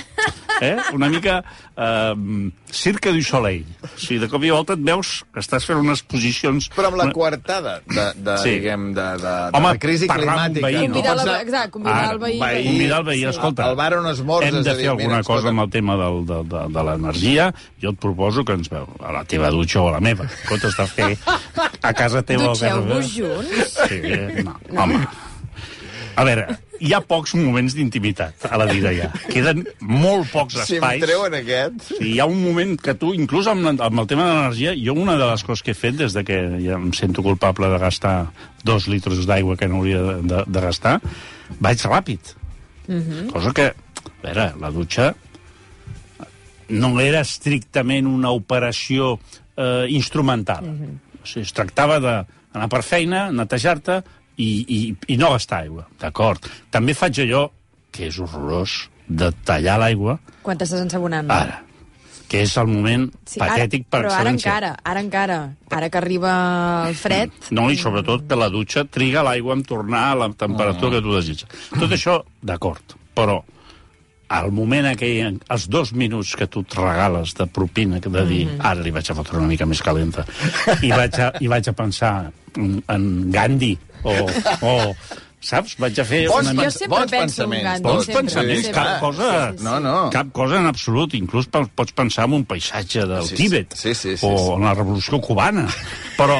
eh? 0.61 0.77
una 0.93 1.09
mica 1.09 1.43
eh, 1.75 2.51
Cirque 2.71 3.11
du 3.11 3.21
Soleil. 3.25 3.65
O 3.83 3.89
sigui, 3.97 4.19
de 4.21 4.29
cop 4.31 4.43
i 4.45 4.51
volta 4.53 4.73
et 4.77 4.83
veus 4.85 5.23
que 5.33 5.41
estàs 5.43 5.65
fent 5.67 5.79
unes 5.81 6.03
posicions... 6.07 6.69
Però 6.75 6.87
amb 6.91 6.99
la 7.01 7.07
una- 7.09 7.13
coartada 7.17 7.79
de, 7.85 8.05
de 8.15 8.37
Sí. 8.41 8.53
diguem, 8.59 8.93
de, 8.95 9.01
de, 9.17 9.33
de 9.51 9.57
Home, 9.57 9.67
la 9.73 9.77
crisi 9.81 10.07
climàtica... 10.07 10.63
veí, 10.67 10.87
no? 10.87 10.93
Convidar, 10.93 11.15
la, 11.25 11.41
exacte, 11.41 11.71
convidar 11.75 11.97
Ara, 12.03 12.11
el 12.13 12.19
veí. 12.23 12.39
veí- 12.39 12.65
Convidar 12.69 12.99
el 13.01 13.05
veí, 13.11 13.19
Sí. 13.21 13.25
escolta, 13.33 13.65
Al 13.69 13.75
bar 13.75 13.93
on 13.97 14.07
esmorzes, 14.13 14.53
hem 14.53 14.63
de 14.63 14.69
és 14.69 14.75
a 14.75 14.77
dir, 14.77 14.85
fer 14.85 14.89
alguna 14.95 15.15
mira, 15.17 15.23
cosa 15.23 15.39
escolta. 15.39 15.49
amb 15.49 15.65
el 15.65 15.69
tema 15.75 15.97
del, 16.03 16.21
de, 16.31 16.39
de, 16.55 16.63
de 16.77 16.83
l'energia. 16.89 17.49
Jo 17.81 17.89
et 17.95 17.99
proposo 17.99 18.45
que 18.45 18.53
ens 18.53 18.69
veu 18.69 18.87
a 19.01 19.11
la 19.11 19.25
teva 19.25 19.49
dutxa 19.51 19.81
o 19.81 19.89
a 19.89 19.97
la 19.97 19.99
meva. 19.99 20.29
Comptes 20.47 20.77
de 20.77 20.87
fer 20.87 21.11
a 21.81 21.93
casa 21.97 22.21
teva... 22.23 22.51
Dutxeu-vos 22.53 23.11
junts? 23.17 23.77
Sí, 23.89 23.99
no, 24.45 24.55
home. 24.77 25.01
A 26.15 26.23
veure, 26.27 26.45
hi 26.81 26.91
ha 26.95 26.99
pocs 27.05 27.35
moments 27.37 27.75
d'intimitat 27.77 28.47
a 28.49 28.57
la 28.57 28.65
vida 28.69 28.91
ja. 28.95 29.09
Queden 29.29 29.63
molt 29.85 30.31
pocs 30.33 30.57
Si 30.65 30.77
em 30.77 30.81
espais. 30.81 31.03
treuen 31.03 31.35
aquest... 31.37 31.83
Sí, 31.91 32.13
hi 32.15 32.19
ha 32.19 32.25
un 32.29 32.39
moment 32.41 32.73
que 32.81 32.95
tu, 32.97 33.11
inclús 33.17 33.47
amb, 33.51 33.69
amb 33.73 34.01
el 34.03 34.07
tema 34.09 34.25
de 34.25 34.33
l'energia, 34.35 34.73
jo 34.77 34.95
una 34.97 35.15
de 35.19 35.27
les 35.29 35.43
coses 35.45 35.61
que 35.65 35.75
he 35.75 35.77
fet 35.77 35.99
des 35.99 36.15
de 36.17 36.23
que 36.27 36.39
ja 36.63 36.79
em 36.79 36.89
sento 36.97 37.23
culpable 37.25 37.69
de 37.69 37.79
gastar 37.81 38.15
dos 38.65 38.87
litres 38.91 39.25
d'aigua 39.29 39.57
que 39.59 39.69
no 39.69 39.81
hauria 39.81 40.01
de, 40.07 40.15
de, 40.31 40.43
de 40.47 40.63
gastar, 40.65 40.97
vaig 41.61 41.85
ràpid. 41.85 42.33
Cosa 43.31 43.53
que, 43.55 43.69
a 43.71 44.15
veure, 44.25 44.47
la 44.59 44.71
dutxa 44.73 45.11
no 46.71 46.95
era 47.03 47.21
estrictament 47.25 48.07
una 48.07 48.31
operació 48.35 49.17
eh, 49.55 49.85
instrumental. 49.91 50.65
o 51.21 51.25
sigui, 51.27 51.45
es 51.45 51.53
tractava 51.53 51.99
d'anar 52.01 52.67
per 52.71 52.81
feina, 52.83 53.29
netejar-te 53.31 54.01
i, 54.37 54.51
i, 54.67 54.79
i 55.13 55.17
no 55.17 55.31
gastar 55.33 55.63
aigua. 55.65 55.87
D'acord. 56.01 56.47
També 56.71 56.93
faig 56.97 57.19
allò, 57.25 57.47
que 57.91 58.07
és 58.07 58.19
horrorós, 58.19 58.87
de 59.11 59.27
tallar 59.43 59.75
l'aigua 59.81 60.19
Quan 60.41 60.57
t'estàs 60.57 60.85
ensabonant. 60.85 61.27
ara, 61.35 61.57
que 62.31 62.45
és 62.45 62.53
el 62.61 62.69
moment 62.71 63.09
sí, 63.27 63.41
patètic 63.41 63.83
per 63.91 64.05
Però 64.05 64.13
ara 64.13 64.31
excel·lència. 64.31 64.47
encara, 64.47 64.69
ara 64.87 65.01
encara. 65.03 65.39
Ara 65.69 65.89
que 65.91 65.99
arriba 65.99 66.31
el 66.87 66.95
fred... 66.95 67.33
No, 67.51 67.65
i 67.69 67.75
sobretot 67.75 68.23
que 68.29 68.37
la 68.39 68.47
dutxa 68.53 68.85
triga 68.87 69.23
l'aigua 69.27 69.57
en 69.57 69.65
tornar 69.67 70.05
a 70.11 70.15
la 70.15 70.29
temperatura 70.31 70.95
que 70.95 71.01
tu 71.03 71.17
desitges. 71.17 71.49
Tot 71.75 71.91
això, 71.91 72.21
d'acord, 72.41 72.95
però 73.17 73.41
al 74.31 74.47
moment 74.55 74.87
aquell, 74.87 75.41
els 75.51 75.67
dos 75.67 75.91
minuts 75.91 76.37
que 76.39 76.47
tu 76.47 76.61
et 76.63 76.75
regales 76.79 77.33
de 77.35 77.49
propina, 77.51 77.99
que 77.99 78.07
de 78.07 78.23
dir, 78.29 78.45
ara 78.63 78.79
li 78.79 78.93
vaig 78.95 79.11
a 79.11 79.15
fotre 79.17 79.35
una 79.41 79.49
mica 79.51 79.67
més 79.67 79.81
calenta, 79.83 80.23
i 80.79 80.87
vaig 80.93 81.19
a, 81.19 81.33
i 81.43 81.51
vaig 81.51 81.67
a 81.67 81.73
pensar 81.75 82.13
en, 82.55 82.77
en 82.87 83.09
Gandhi, 83.33 83.73
o, 84.03 84.15
o 84.67 84.75
saps? 85.41 85.75
Vaig 85.81 85.97
a 86.01 86.05
fer 86.05 86.21
Bons 86.29 86.51
una... 86.53 86.65
Jo 86.67 86.71
sempre 86.75 86.91
bons 86.93 87.11
penso 87.11 87.25
pensaments, 87.25 87.65
Gandhi, 87.65 87.87
Bons 87.89 88.05
sempre, 88.05 88.21
pensaments, 88.21 88.65
sempre. 88.67 88.81
cap 88.83 88.99
cosa, 89.01 89.29
Sí, 89.31 89.51
sí, 89.51 89.57
sí. 89.57 89.65
No, 89.65 89.75
no. 89.83 89.95
cap 90.13 90.31
cosa 90.37 90.59
en 90.61 90.69
absolut. 90.69 91.15
Inclús 91.17 91.49
pots 91.51 91.95
pensar 91.97 92.27
en 92.29 92.37
un 92.39 92.45
paisatge 92.45 93.05
del 93.09 93.23
Sí, 93.25 93.35
sí. 93.35 93.39
Tíbet 93.43 93.77
Sí, 93.77 93.93
sí, 93.95 94.17
sí, 94.17 94.25
o 94.27 94.35
sí. 94.37 94.49
en 94.57 94.67
la 94.69 94.75
revolució 94.77 95.21
cubana. 95.21 95.67
Però 96.19 96.37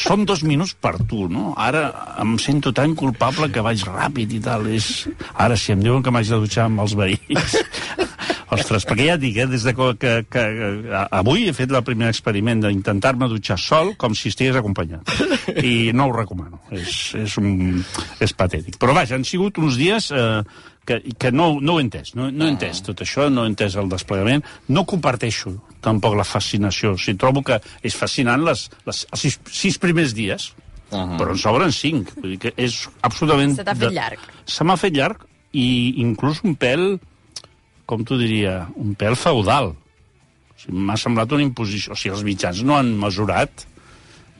són 0.00 0.22
dos 0.28 0.44
minuts 0.46 0.76
per 0.78 0.94
tu, 1.10 1.24
no? 1.32 1.50
Ara 1.58 1.88
em 2.22 2.36
sento 2.38 2.70
tan 2.76 2.92
culpable 2.96 3.48
que 3.52 3.64
vaig 3.64 3.82
ràpid 3.88 4.36
i 4.36 4.40
tal. 4.44 4.68
És... 4.70 5.08
Ara, 5.34 5.56
si 5.58 5.72
em 5.74 5.80
diuen 5.82 6.04
que 6.04 6.12
m'haig 6.14 6.28
de 6.30 6.38
dutxar 6.44 6.68
amb 6.70 6.84
els 6.84 6.94
veïns... 6.98 7.56
Ostres, 8.50 8.84
perquè 8.88 9.06
ja 9.06 9.14
et 9.14 9.22
dic, 9.22 9.36
eh, 9.38 9.46
des 9.46 9.62
de 9.62 9.74
que, 9.74 9.90
que, 10.00 10.14
que 10.30 10.42
a- 10.96 11.06
avui 11.20 11.46
he 11.48 11.52
fet 11.54 11.70
el 11.70 11.84
primer 11.86 12.08
experiment 12.10 12.64
d'intentar-me 12.64 13.28
dutxar 13.30 13.58
sol 13.62 13.94
com 14.00 14.14
si 14.18 14.32
estigués 14.32 14.58
acompanyat. 14.58 15.06
I 15.62 15.92
no 15.94 16.08
ho 16.08 16.16
recomano. 16.16 16.60
És, 16.74 17.14
és, 17.14 17.36
un, 17.38 17.84
és 18.20 18.34
patètic. 18.34 18.78
Però 18.82 18.94
vaja, 18.96 19.14
han 19.14 19.24
sigut 19.24 19.58
uns 19.62 19.78
dies 19.78 20.10
eh, 20.10 20.42
que, 20.86 21.00
que 21.18 21.30
no, 21.30 21.52
no 21.60 21.76
ho 21.76 21.80
he 21.80 21.84
entès. 21.86 22.14
No, 22.18 22.30
no 22.34 22.46
he 22.48 22.54
entès 22.54 22.82
tot 22.86 23.02
això, 23.04 23.28
no 23.30 23.44
he 23.44 23.52
entès 23.52 23.76
el 23.78 23.90
desplegament. 23.92 24.42
No 24.68 24.86
comparteixo 24.88 25.54
tampoc 25.84 26.16
la 26.18 26.26
fascinació. 26.26 26.96
O 26.96 26.98
sigui, 26.98 27.18
trobo 27.20 27.44
que 27.46 27.60
és 27.86 27.96
fascinant 27.96 28.42
les, 28.46 28.66
les, 28.88 29.04
els 29.12 29.26
sis, 29.26 29.38
sis 29.46 29.78
primers 29.78 30.14
dies, 30.16 30.50
uh 30.90 30.98
-huh. 30.98 31.18
però 31.20 31.36
en 31.36 31.38
sobren 31.38 31.72
cinc. 31.72 32.14
Vull 32.18 32.34
dir 32.36 32.38
que 32.38 32.52
és 32.56 32.88
absolutament... 33.02 33.54
Se 33.56 33.64
t'ha 33.64 33.74
fet 33.74 33.92
llarg. 33.92 34.18
Se 34.44 34.64
m'ha 34.64 34.76
fet 34.76 34.96
llarg 34.96 35.26
i 35.52 35.94
inclús 36.02 36.42
un 36.44 36.56
pèl, 36.56 36.98
com 37.90 38.06
t'ho 38.06 38.18
diria, 38.20 38.62
un 38.78 38.94
pèl 38.98 39.18
feudal. 39.18 39.72
O 39.74 40.62
sigui, 40.62 40.78
M'ha 40.86 40.98
semblat 41.00 41.34
una 41.34 41.46
imposició. 41.46 41.96
O 41.96 41.98
sigui, 41.98 42.14
els 42.14 42.26
mitjans 42.26 42.62
no 42.66 42.78
han 42.78 42.94
mesurat 43.00 43.66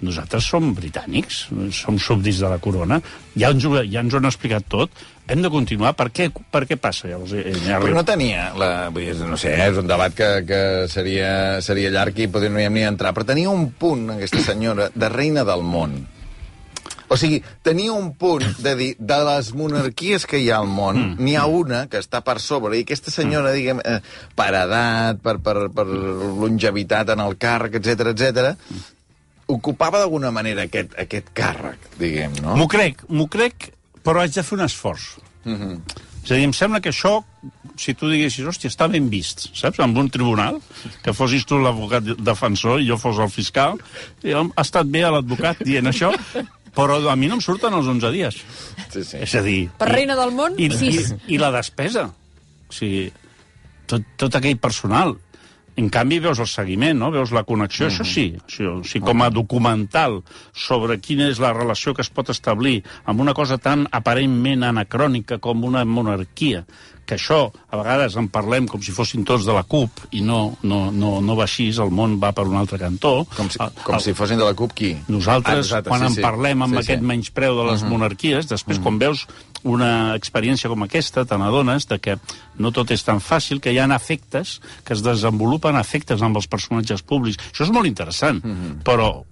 nosaltres 0.00 0.46
som 0.48 0.70
britànics, 0.76 1.42
som 1.76 1.98
súbdits 2.00 2.40
de 2.40 2.48
la 2.48 2.58
corona, 2.62 3.00
ja 3.36 3.50
ens, 3.52 3.66
ho, 3.68 3.74
ja 3.84 4.00
ens 4.00 4.14
ho 4.14 4.20
han 4.20 4.28
explicat 4.30 4.64
tot, 4.72 4.94
hem 5.30 5.42
de 5.44 5.50
continuar. 5.52 5.92
Per 5.98 6.08
què, 6.14 6.30
per 6.30 6.64
què 6.68 6.78
passa? 6.80 7.10
Llavors, 7.10 7.34
eh, 7.36 7.52
ja 7.66 7.80
Però 7.82 7.98
no 7.98 8.04
tenia, 8.06 8.50
la, 8.58 8.70
vull 8.94 9.06
dir, 9.06 9.18
no 9.28 9.38
sé, 9.40 9.52
és 9.66 9.80
un 9.80 9.90
debat 9.90 10.14
que, 10.16 10.30
que 10.48 10.62
seria, 10.92 11.32
seria 11.64 11.92
llarg 11.92 12.18
i 12.18 12.30
potser 12.32 12.50
no 12.52 12.62
hi 12.62 12.66
hem 12.68 12.78
ni 12.78 12.86
d'entrar, 12.86 13.12
però 13.16 13.28
tenia 13.28 13.52
un 13.52 13.68
punt, 13.76 14.08
aquesta 14.16 14.42
senyora, 14.52 14.88
de 14.94 15.12
reina 15.12 15.44
del 15.48 15.64
món. 15.66 16.00
O 17.10 17.16
sigui, 17.18 17.40
tenia 17.66 17.90
un 17.90 18.12
punt 18.14 18.44
de 18.62 18.74
dir, 18.78 18.90
de 18.98 19.16
les 19.26 19.50
monarquies 19.58 20.26
que 20.30 20.38
hi 20.38 20.46
ha 20.52 20.60
al 20.62 20.68
món, 20.70 21.00
mm. 21.00 21.24
n'hi 21.26 21.34
ha 21.34 21.46
una 21.50 21.80
que 21.90 21.98
està 21.98 22.20
per 22.22 22.36
sobre, 22.38 22.76
i 22.78 22.84
aquesta 22.86 23.10
senyora, 23.10 23.50
diguem, 23.56 23.82
eh, 23.82 23.98
per 24.38 24.52
edat, 24.54 25.18
per, 25.24 25.40
per, 25.42 25.56
per 25.74 25.86
longevitat 25.90 27.10
en 27.16 27.24
el 27.24 27.34
càrrec, 27.42 27.80
etc 27.80 28.12
etc, 28.12 28.52
ocupava 29.50 29.98
d'alguna 29.98 30.30
manera 30.30 30.68
aquest, 30.68 30.94
aquest 31.02 31.34
càrrec, 31.34 31.90
diguem, 31.98 32.38
no? 32.44 32.54
M'ho 32.60 32.68
crec, 32.70 33.02
m'ho 33.10 33.26
crec, 33.32 33.72
però 34.06 34.22
haig 34.22 34.38
de 34.38 34.46
fer 34.46 34.60
un 34.60 34.64
esforç. 34.68 35.10
Mm 35.42 35.56
-hmm. 35.56 36.06
És 36.24 36.30
a 36.30 36.34
dir, 36.36 36.44
em 36.44 36.52
sembla 36.52 36.80
que 36.80 36.90
això, 36.92 37.24
si 37.80 37.94
tu 37.94 38.08
diguessis, 38.10 38.44
hòstia, 38.44 38.70
està 38.70 38.88
ben 38.92 39.08
vist, 39.08 39.48
saps? 39.56 39.78
En 39.80 39.96
un 39.96 40.10
tribunal, 40.10 40.60
que 41.02 41.14
fossis 41.16 41.46
tu 41.48 41.58
l'advocat 41.58 42.04
defensor 42.18 42.80
i 42.80 42.88
jo 42.90 42.98
fos 43.00 43.18
el 43.18 43.30
fiscal, 43.30 43.80
i 44.22 44.32
ha 44.36 44.44
estat 44.60 44.86
bé 44.86 45.02
a 45.02 45.10
l'advocat 45.10 45.64
dient 45.64 45.86
això, 45.86 46.12
però 46.74 46.98
a 47.10 47.16
mi 47.16 47.30
no 47.30 47.38
em 47.38 47.42
surten 47.44 47.74
els 47.74 47.88
11 47.90 48.12
dies. 48.14 48.36
Sí, 48.90 49.04
sí. 49.04 49.16
És 49.22 49.34
a 49.34 49.42
dir... 49.46 49.70
Per 49.78 49.88
reina 49.90 50.16
del 50.18 50.34
món, 50.36 50.58
i, 50.58 50.70
sis. 50.70 51.12
I, 51.16 51.34
i 51.34 51.40
la 51.42 51.50
despesa. 51.54 52.06
O 52.70 52.74
sigui, 52.74 53.08
tot, 53.90 54.06
tot 54.20 54.38
aquell 54.38 54.58
personal. 54.62 55.16
En 55.80 55.88
canvi, 55.88 56.18
veus 56.20 56.40
el 56.42 56.48
seguiment, 56.50 56.98
no? 56.98 57.08
veus 57.14 57.30
la 57.32 57.44
connexió, 57.48 57.86
mm 57.86 57.90
-hmm. 57.90 58.00
això 58.00 58.04
sí. 58.04 58.26
Això, 58.46 58.80
o 58.80 58.84
sigui, 58.84 59.06
com 59.06 59.22
a 59.22 59.30
documental 59.30 60.22
sobre 60.52 60.98
quina 61.00 61.28
és 61.28 61.38
la 61.38 61.52
relació 61.52 61.94
que 61.94 62.02
es 62.02 62.10
pot 62.10 62.28
establir 62.28 62.82
amb 63.04 63.20
una 63.20 63.34
cosa 63.34 63.58
tan 63.58 63.86
aparentment 63.90 64.62
anacrònica 64.64 65.38
com 65.38 65.64
una 65.64 65.84
monarquia, 65.84 66.64
que 67.10 67.16
això, 67.18 67.40
a 67.50 67.76
vegades 67.80 68.14
en 68.20 68.28
parlem 68.30 68.68
com 68.70 68.80
si 68.86 68.94
fossin 68.94 69.24
tots 69.26 69.42
de 69.48 69.52
la 69.56 69.64
CUP, 69.66 70.04
i 70.14 70.22
no, 70.22 70.56
no, 70.62 70.78
no, 70.94 71.16
no 71.24 71.36
va 71.38 71.48
així, 71.48 71.66
el 71.82 71.90
món 71.90 72.14
va 72.22 72.30
per 72.36 72.46
un 72.46 72.54
altre 72.60 72.78
cantó. 72.78 73.24
Com 73.36 73.50
si, 73.50 73.58
com 73.82 73.96
el- 73.98 74.04
si 74.04 74.14
fossin 74.14 74.38
de 74.38 74.46
la 74.46 74.54
CUP, 74.54 74.72
qui? 74.78 74.92
nosaltres, 75.10 75.72
Ah, 75.72 75.82
nosaltres, 75.82 75.90
quan 75.90 76.00
sí, 76.00 76.06
en 76.06 76.14
sí. 76.20 76.22
parlem 76.22 76.62
amb 76.62 76.74
Sí, 76.78 76.82
aquest 76.84 77.02
sí. 77.02 77.06
menyspreu 77.10 77.58
de 77.58 77.64
les 77.72 77.82
monarquies, 77.82 78.46
després, 78.48 78.78
quan 78.78 78.98
veus 79.02 79.26
una 79.64 80.14
experiència 80.14 80.70
com 80.70 80.82
aquesta, 80.86 81.26
te 81.28 81.36
n'adones 81.36 81.86
que 82.00 82.16
no 82.58 82.70
tot 82.72 82.90
és 82.94 83.02
tan 83.04 83.18
fàcil, 83.20 83.60
que 83.60 83.72
hi 83.74 83.78
ha 83.78 83.88
efectes, 83.96 84.60
que 84.84 84.94
es 84.94 85.02
desenvolupen 85.02 85.76
efectes 85.76 86.22
amb 86.22 86.36
els 86.36 86.46
personatges 86.46 87.02
públics. 87.02 87.36
Això 87.52 87.64
és 87.66 87.70
molt 87.74 87.86
interessant, 87.90 88.40
però 88.84 89.24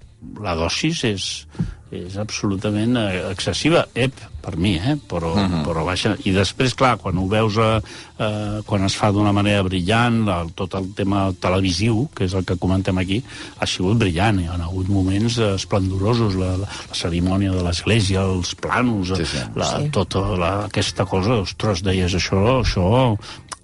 la 0.43 0.55
dosis 0.59 1.05
és, 1.05 1.47
és 1.91 2.19
absolutament 2.21 2.99
eh, 3.01 3.23
excessiva. 3.31 3.87
Ep, 3.97 4.13
per 4.45 4.57
mi, 4.61 4.75
eh? 4.77 4.95
Però, 5.09 5.33
però 5.65 5.85
vaja. 5.87 6.15
I 6.29 6.33
després, 6.37 6.75
clar, 6.77 6.95
quan 7.01 7.17
ho 7.19 7.25
veus, 7.31 7.57
eh, 7.57 7.81
eh, 8.21 8.59
quan 8.69 8.85
es 8.85 8.97
fa 8.97 9.11
d'una 9.13 9.33
manera 9.33 9.65
brillant, 9.67 10.21
el, 10.29 10.53
tot 10.59 10.77
el 10.79 10.91
tema 10.99 11.27
televisiu, 11.41 12.07
que 12.15 12.29
és 12.29 12.37
el 12.37 12.45
que 12.49 12.59
comentem 12.61 13.01
aquí, 13.01 13.23
ha 13.59 13.67
sigut 13.67 13.99
brillant. 14.01 14.41
Hi 14.45 14.51
ha 14.53 14.61
hagut 14.69 14.93
moments 14.93 15.41
eh, 15.41 15.55
esplendorosos, 15.57 16.37
la, 16.37 16.55
la, 16.61 16.69
la 16.69 17.01
cerimònia 17.01 17.57
de 17.57 17.65
l'església, 17.67 18.23
els 18.29 18.55
planos, 18.55 19.15
Sí, 19.19 19.25
sí. 19.25 19.45
La, 19.57 19.69
Sí. 19.79 19.91
tota 19.95 20.21
la, 20.39 20.53
aquesta 20.69 21.05
cosa, 21.09 21.41
ostres, 21.45 21.83
deies 21.85 22.15
això, 22.15 22.61
això 22.61 23.17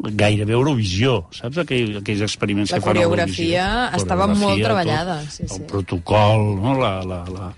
gairebé 0.05 0.53
Eurovisió, 0.53 1.27
saps? 1.33 1.61
Aquell, 1.63 1.99
aquells 2.01 2.25
experiments 2.27 2.73
La 2.73 2.79
que 2.81 2.85
fan 2.85 2.91
a 2.91 3.05
coreografia 3.05 3.67
estava 3.95 4.27
Coreografia, 4.27 4.43
molt 4.43 4.59
tot, 4.59 4.65
treballada, 4.67 5.17
sí, 5.31 5.47
sí. 5.47 5.55
El 5.55 5.67
protocol, 5.71 6.43
no? 6.61 6.75
la, 6.81 6.93
la, 7.07 7.21
la, 7.31 7.53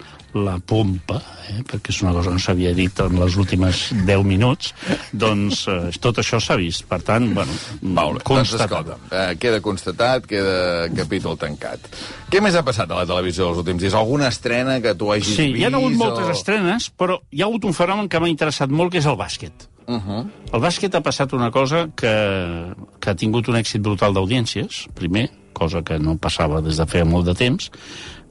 la 0.45 0.57
pompa, 0.59 1.17
eh? 1.51 1.63
perquè 1.67 1.93
és 1.95 2.01
una 2.05 2.13
cosa 2.13 2.31
que 2.31 2.37
no 2.37 2.43
s'havia 2.43 2.73
dit 2.77 3.01
en 3.01 3.19
les 3.21 3.37
últimes 3.41 3.81
10 4.07 4.25
minuts, 4.29 4.73
doncs 5.13 5.63
eh, 5.73 5.79
tot 6.03 6.19
això 6.23 6.41
s'ha 6.43 6.57
vist. 6.61 6.85
Per 6.91 7.01
tant, 7.07 7.29
bueno, 7.37 7.53
Molt 7.81 8.19
bé, 8.19 8.25
doncs 8.25 8.27
constatat. 8.29 8.67
escolta, 8.67 8.99
eh, 9.11 9.37
queda 9.43 9.61
constatat, 9.65 10.27
queda 10.27 10.89
capítol 10.97 11.39
tancat. 11.41 11.89
Què 12.31 12.43
més 12.43 12.55
ha 12.59 12.65
passat 12.67 12.91
a 12.91 13.01
la 13.03 13.07
televisió 13.09 13.49
els 13.51 13.63
últims 13.63 13.81
dies? 13.83 13.95
Alguna 13.95 14.29
estrena 14.29 14.81
que 14.85 14.95
tu 14.95 15.13
hagis 15.13 15.33
Sí, 15.37 15.53
vist? 15.53 15.61
hi 15.61 15.65
ha 15.65 15.73
hagut 15.73 15.97
moltes 15.97 16.27
o... 16.29 16.35
estrenes, 16.37 16.91
però 16.91 17.21
hi 17.31 17.43
ha 17.43 17.47
hagut 17.49 17.65
un 17.65 17.75
fenomen 17.77 18.09
que 18.09 18.21
m'ha 18.21 18.29
interessat 18.33 18.71
molt, 18.71 18.93
que 18.93 18.99
és 18.99 19.07
el 19.07 19.17
bàsquet. 19.17 19.69
Uh 19.87 20.01
-huh. 20.03 20.27
El 20.53 20.61
bàsquet 20.61 20.95
ha 20.95 21.01
passat 21.01 21.33
una 21.33 21.51
cosa 21.51 21.89
que, 21.95 22.75
que 23.01 23.11
ha 23.11 23.15
tingut 23.15 23.49
un 23.49 23.55
èxit 23.55 23.81
brutal 23.81 24.13
d'audiències, 24.15 24.89
primer, 24.95 25.31
cosa 25.53 25.83
que 25.83 25.99
no 25.99 26.17
passava 26.19 26.61
des 26.61 26.77
de 26.77 26.87
feia 26.87 27.05
molt 27.05 27.25
de 27.27 27.35
temps, 27.35 27.71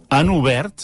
han 0.09 0.29
obert 0.29 0.83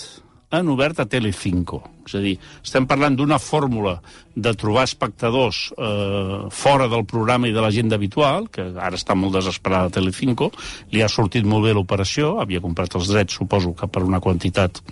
han 0.52 0.70
obert 0.70 1.00
a 1.00 1.08
Telecinco. 1.10 1.82
És 2.06 2.16
a 2.18 2.22
dir, 2.24 2.34
estem 2.64 2.88
parlant 2.90 3.16
d'una 3.16 3.40
fórmula 3.40 3.98
de 4.36 4.54
trobar 4.60 4.84
espectadors 4.88 5.70
eh, 5.78 6.40
fora 6.52 6.90
del 6.92 7.06
programa 7.08 7.48
i 7.48 7.56
de 7.56 7.64
l'agenda 7.64 7.98
habitual, 8.00 8.50
que 8.52 8.68
ara 8.76 9.00
està 9.00 9.16
molt 9.16 9.38
desesperada 9.40 9.90
a 9.90 9.96
Telecinco, 10.00 10.52
li 10.92 11.04
ha 11.04 11.10
sortit 11.12 11.48
molt 11.48 11.68
bé 11.68 11.76
l'operació, 11.78 12.36
havia 12.44 12.64
comprat 12.64 13.00
els 13.00 13.12
drets, 13.12 13.40
suposo 13.40 13.74
que 13.78 13.88
per 13.88 14.04
una 14.08 14.20
quantitat 14.20 14.84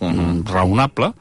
-huh. 0.00 0.44
raonable, 0.44 1.12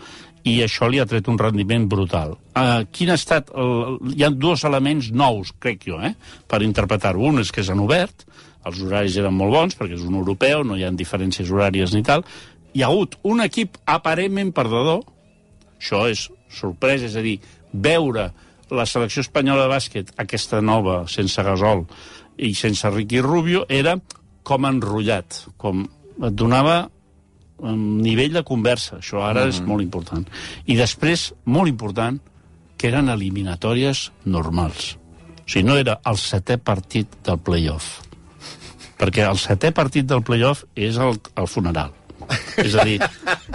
i 0.45 0.59
això 0.61 0.87
li 0.89 0.99
ha 1.01 1.07
tret 1.09 1.27
un 1.31 1.39
rendiment 1.41 1.87
brutal. 1.89 2.35
Uh, 2.53 2.85
quin 2.93 3.09
ha 3.09 3.17
estat... 3.17 3.49
El, 3.57 3.97
hi 4.13 4.25
ha 4.25 4.29
dos 4.29 4.63
elements 4.67 5.09
nous, 5.11 5.51
crec 5.59 5.87
jo, 5.89 5.97
eh, 6.05 6.13
per 6.47 6.61
interpretar-ho. 6.61 7.23
Un 7.31 7.41
és 7.41 7.51
que 7.51 7.63
s'han 7.65 7.81
obert, 7.81 8.27
els 8.65 8.81
horaris 8.81 9.17
eren 9.21 9.33
molt 9.33 9.53
bons, 9.53 9.77
perquè 9.77 9.97
és 9.97 10.05
un 10.05 10.17
europeu, 10.19 10.63
no 10.65 10.77
hi 10.77 10.85
ha 10.85 10.91
diferències 10.93 11.49
horàries 11.49 11.93
ni 11.97 12.03
tal. 12.05 12.25
Hi 12.75 12.83
ha 12.83 12.89
hagut 12.91 13.15
un 13.23 13.39
equip 13.39 13.77
aparentment 13.87 14.51
perdedor, 14.55 15.05
això 15.79 16.05
és 16.11 16.27
sorpresa, 16.51 17.07
és 17.07 17.15
a 17.15 17.23
dir, 17.23 17.37
veure 17.71 18.29
la 18.75 18.85
selecció 18.89 19.23
espanyola 19.23 19.63
de 19.63 19.71
bàsquet, 19.71 20.11
aquesta 20.19 20.59
nova, 20.59 21.05
sense 21.07 21.43
Gasol 21.43 21.85
i 22.35 22.51
sense 22.57 22.89
Ricky 22.91 23.21
Rubio, 23.23 23.63
era 23.69 23.95
com 24.43 24.67
enrotllat, 24.67 25.45
com 25.57 25.85
et 25.85 26.35
donava 26.35 26.89
un 27.63 28.01
nivell 28.03 28.35
de 28.35 28.43
conversa. 28.43 28.99
Això 28.99 29.23
ara 29.23 29.45
mm 29.45 29.49
-hmm. 29.49 29.53
és 29.53 29.61
molt 29.61 29.81
important. 29.81 30.27
I 30.65 30.75
després, 30.75 31.33
molt 31.45 31.69
important, 31.69 32.19
que 32.77 32.87
eren 32.87 33.09
eliminatòries 33.09 34.11
normals. 34.25 34.97
O 35.45 35.47
sigui, 35.47 35.63
no 35.63 35.77
era 35.77 35.99
el 36.05 36.15
setè 36.15 36.57
partit 36.57 37.07
del 37.23 37.39
playoff. 37.39 38.01
Perquè 38.97 39.29
el 39.29 39.37
setè 39.37 39.71
partit 39.71 40.05
del 40.05 40.23
playoff 40.23 40.63
és 40.75 40.97
el, 40.97 41.19
el 41.35 41.47
funeral. 41.47 41.91
És 42.61 42.75
a 42.75 42.85
dir, 42.87 42.99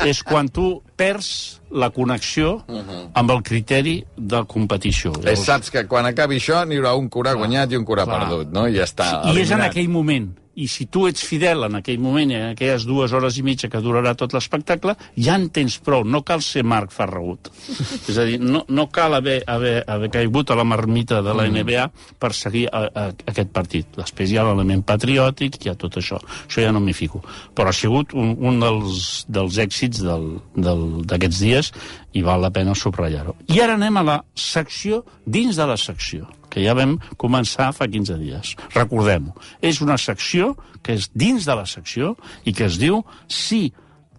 és 0.07 0.23
quan 0.27 0.49
tu 0.53 0.83
perds 0.97 1.61
la 1.71 1.91
connexió 1.95 2.59
amb 2.69 3.31
el 3.31 3.43
criteri 3.47 4.01
de 4.17 4.43
competició. 4.51 5.13
Eh, 5.25 5.37
saps 5.39 5.71
que 5.73 5.87
quan 5.91 6.09
acabi 6.11 6.41
això 6.41 6.65
n'hi 6.67 6.81
haurà 6.81 6.97
un 6.99 7.09
curà 7.13 7.35
guanyat 7.39 7.73
i 7.73 7.81
un 7.81 7.87
curà 7.89 8.07
clar. 8.09 8.25
perdut, 8.25 8.53
no? 8.55 8.67
I 8.69 8.77
ja 8.79 8.89
està. 8.89 9.11
I 9.33 9.41
és 9.43 9.53
en 9.55 9.65
aquell 9.67 9.91
moment. 9.93 10.31
I 10.61 10.67
si 10.69 10.87
tu 10.93 11.07
ets 11.09 11.23
fidel 11.25 11.65
en 11.67 11.79
aquell 11.79 11.99
moment, 12.03 12.31
en 12.37 12.45
aquelles 12.53 12.85
dues 12.89 13.13
hores 13.17 13.39
i 13.41 13.45
mitja 13.47 13.71
que 13.73 13.81
durarà 13.83 14.13
tot 14.19 14.35
l'espectacle, 14.37 14.95
ja 15.17 15.37
en 15.41 15.49
tens 15.55 15.79
prou, 15.85 16.05
no 16.05 16.21
cal 16.27 16.43
ser 16.45 16.63
Marc 16.69 16.93
Ferragut. 16.93 17.49
És 18.11 18.19
a 18.21 18.27
dir, 18.29 18.39
no, 18.43 18.65
no 18.69 18.87
cal 18.93 19.15
haver, 19.17 19.41
haver, 19.49 19.77
haver 19.89 20.11
caigut 20.15 20.51
a 20.53 20.59
la 20.61 20.65
marmita 20.69 21.23
de 21.25 21.35
la 21.37 21.47
NBA 21.49 21.87
per 22.21 22.33
seguir 22.37 22.67
a, 22.73 22.85
a, 22.89 23.07
aquest 23.33 23.53
partit. 23.57 23.89
Després 23.97 24.31
hi 24.35 24.39
ha 24.41 24.45
l'element 24.49 24.83
patriòtic, 24.87 25.61
hi 25.65 25.73
ha 25.73 25.77
tot 25.81 25.97
això. 26.01 26.21
Això 26.47 26.65
ja 26.65 26.73
no 26.75 26.81
m'hi 26.85 26.95
fico. 26.97 27.23
Però 27.57 27.71
ha 27.73 27.77
sigut 27.77 28.13
un, 28.15 28.35
un 28.39 28.61
dels, 28.63 29.25
dels 29.29 29.59
èxits 29.63 30.03
del- 30.05 30.37
del- 30.57 31.01
d'aquests 31.09 31.41
dies 31.43 31.73
i 32.19 32.23
val 32.27 32.43
la 32.43 32.51
pena 32.51 32.75
subratllar-ho. 32.75 33.37
I 33.55 33.61
ara 33.65 33.79
anem 33.79 33.97
a 34.01 34.07
la 34.07 34.19
secció 34.35 35.05
dins 35.27 35.57
de 35.57 35.67
la 35.71 35.77
secció 35.81 36.29
que 36.51 36.65
ja 36.65 36.75
vam 36.77 36.99
començar 37.21 37.71
fa 37.77 37.89
15 37.89 38.19
dies. 38.21 38.55
Recordem-ho. 38.75 39.35
És 39.63 39.81
una 39.81 39.99
secció 39.99 40.55
que 40.83 40.97
és 40.99 41.11
dins 41.15 41.47
de 41.47 41.57
la 41.57 41.67
secció 41.67 42.17
i 42.45 42.53
que 42.53 42.67
es 42.67 42.79
diu 42.81 43.03
sí 43.29 43.71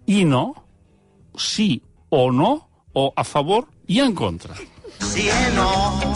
i 0.06 0.24
no, 0.24 0.52
sí 1.38 1.82
o 2.10 2.30
no, 2.32 2.52
o 2.94 3.12
a 3.16 3.24
favor 3.24 3.66
i 3.88 4.00
en 4.00 4.14
contra. 4.14 4.54
Sì 5.00 5.28
e 5.28 5.50
no. 5.54 6.14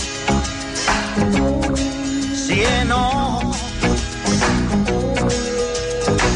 Sì 2.34 2.60
e 2.60 2.84
no. 2.84 3.40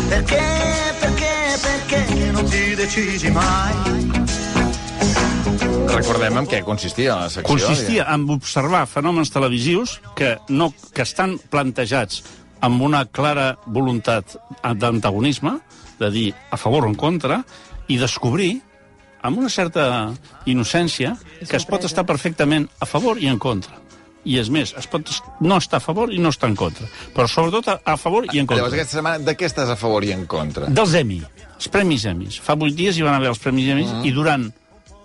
Perché, 0.09 0.95
perché, 0.99 1.59
perché 1.61 2.31
non 2.33 2.45
ti 2.45 2.75
decidi 2.75 3.31
mai? 3.31 4.40
Recordem 5.50 6.37
en 6.40 6.47
què 6.49 6.61
consistia 6.64 7.16
la 7.19 7.30
secció. 7.33 7.49
Consistia 7.50 8.04
en 8.14 8.26
observar 8.30 8.85
fenòmens 8.88 9.33
televisius 9.35 9.97
que, 10.16 10.37
no, 10.49 10.71
que 10.95 11.02
estan 11.02 11.37
plantejats 11.50 12.23
amb 12.64 12.83
una 12.85 13.04
clara 13.09 13.54
voluntat 13.66 14.37
d'antagonisme, 14.62 15.57
de 16.00 16.11
dir 16.14 16.26
a 16.52 16.57
favor 16.61 16.87
o 16.87 16.90
en 16.92 16.95
contra, 16.95 17.40
i 17.90 17.99
descobrir, 18.00 18.61
amb 19.26 19.40
una 19.42 19.50
certa 19.52 20.12
innocència, 20.49 21.16
que 21.49 21.59
es 21.59 21.66
pot 21.69 21.85
estar 21.88 22.07
perfectament 22.09 22.69
a 22.80 22.87
favor 22.88 23.19
i 23.21 23.28
en 23.28 23.38
contra. 23.42 23.76
I 24.28 24.37
és 24.40 24.50
més, 24.52 24.75
es 24.76 24.87
pot 24.88 25.09
no 25.40 25.57
estar 25.57 25.80
a 25.80 25.85
favor 25.85 26.12
i 26.12 26.19
no 26.21 26.28
estar 26.33 26.49
en 26.52 26.57
contra. 26.57 26.87
Però 27.16 27.26
sobretot 27.28 27.69
a, 27.73 27.78
a 27.88 27.97
favor 27.97 28.26
i 28.28 28.38
en 28.38 28.47
contra. 28.47 28.61
Llavors, 28.62 28.76
aquesta 28.76 28.99
setmana, 29.00 29.21
de 29.25 29.35
què 29.37 29.49
estàs 29.49 29.73
a 29.73 29.76
favor 29.80 30.04
i 30.04 30.12
en 30.12 30.26
contra? 30.28 30.69
Dels 30.69 30.92
Emmy, 31.00 31.23
els 31.57 31.69
Premis 31.73 32.04
Emmys. 32.09 32.37
Fa 32.45 32.57
vuit 32.61 32.76
dies 32.76 32.97
hi 33.00 33.04
van 33.07 33.16
haver 33.16 33.33
els 33.33 33.40
Premis 33.40 33.71
Emmys 33.73 33.95
Mm. 33.97 34.04
i 34.04 34.12
durant 34.12 34.50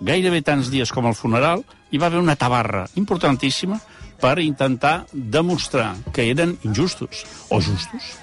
gairebé 0.02 0.42
tants 0.46 0.72
dies 0.74 0.92
com 0.92 1.08
el 1.08 1.16
funeral 1.16 1.64
hi 1.92 2.02
va 2.02 2.10
haver 2.10 2.20
una 2.20 2.36
tabarra 2.36 2.86
importantíssima 2.96 3.80
per 4.20 4.40
intentar 4.40 5.06
demostrar 5.12 5.96
que 6.14 6.30
eren 6.32 6.58
injustos 6.64 7.26
o 7.50 7.60
justos, 7.62 8.16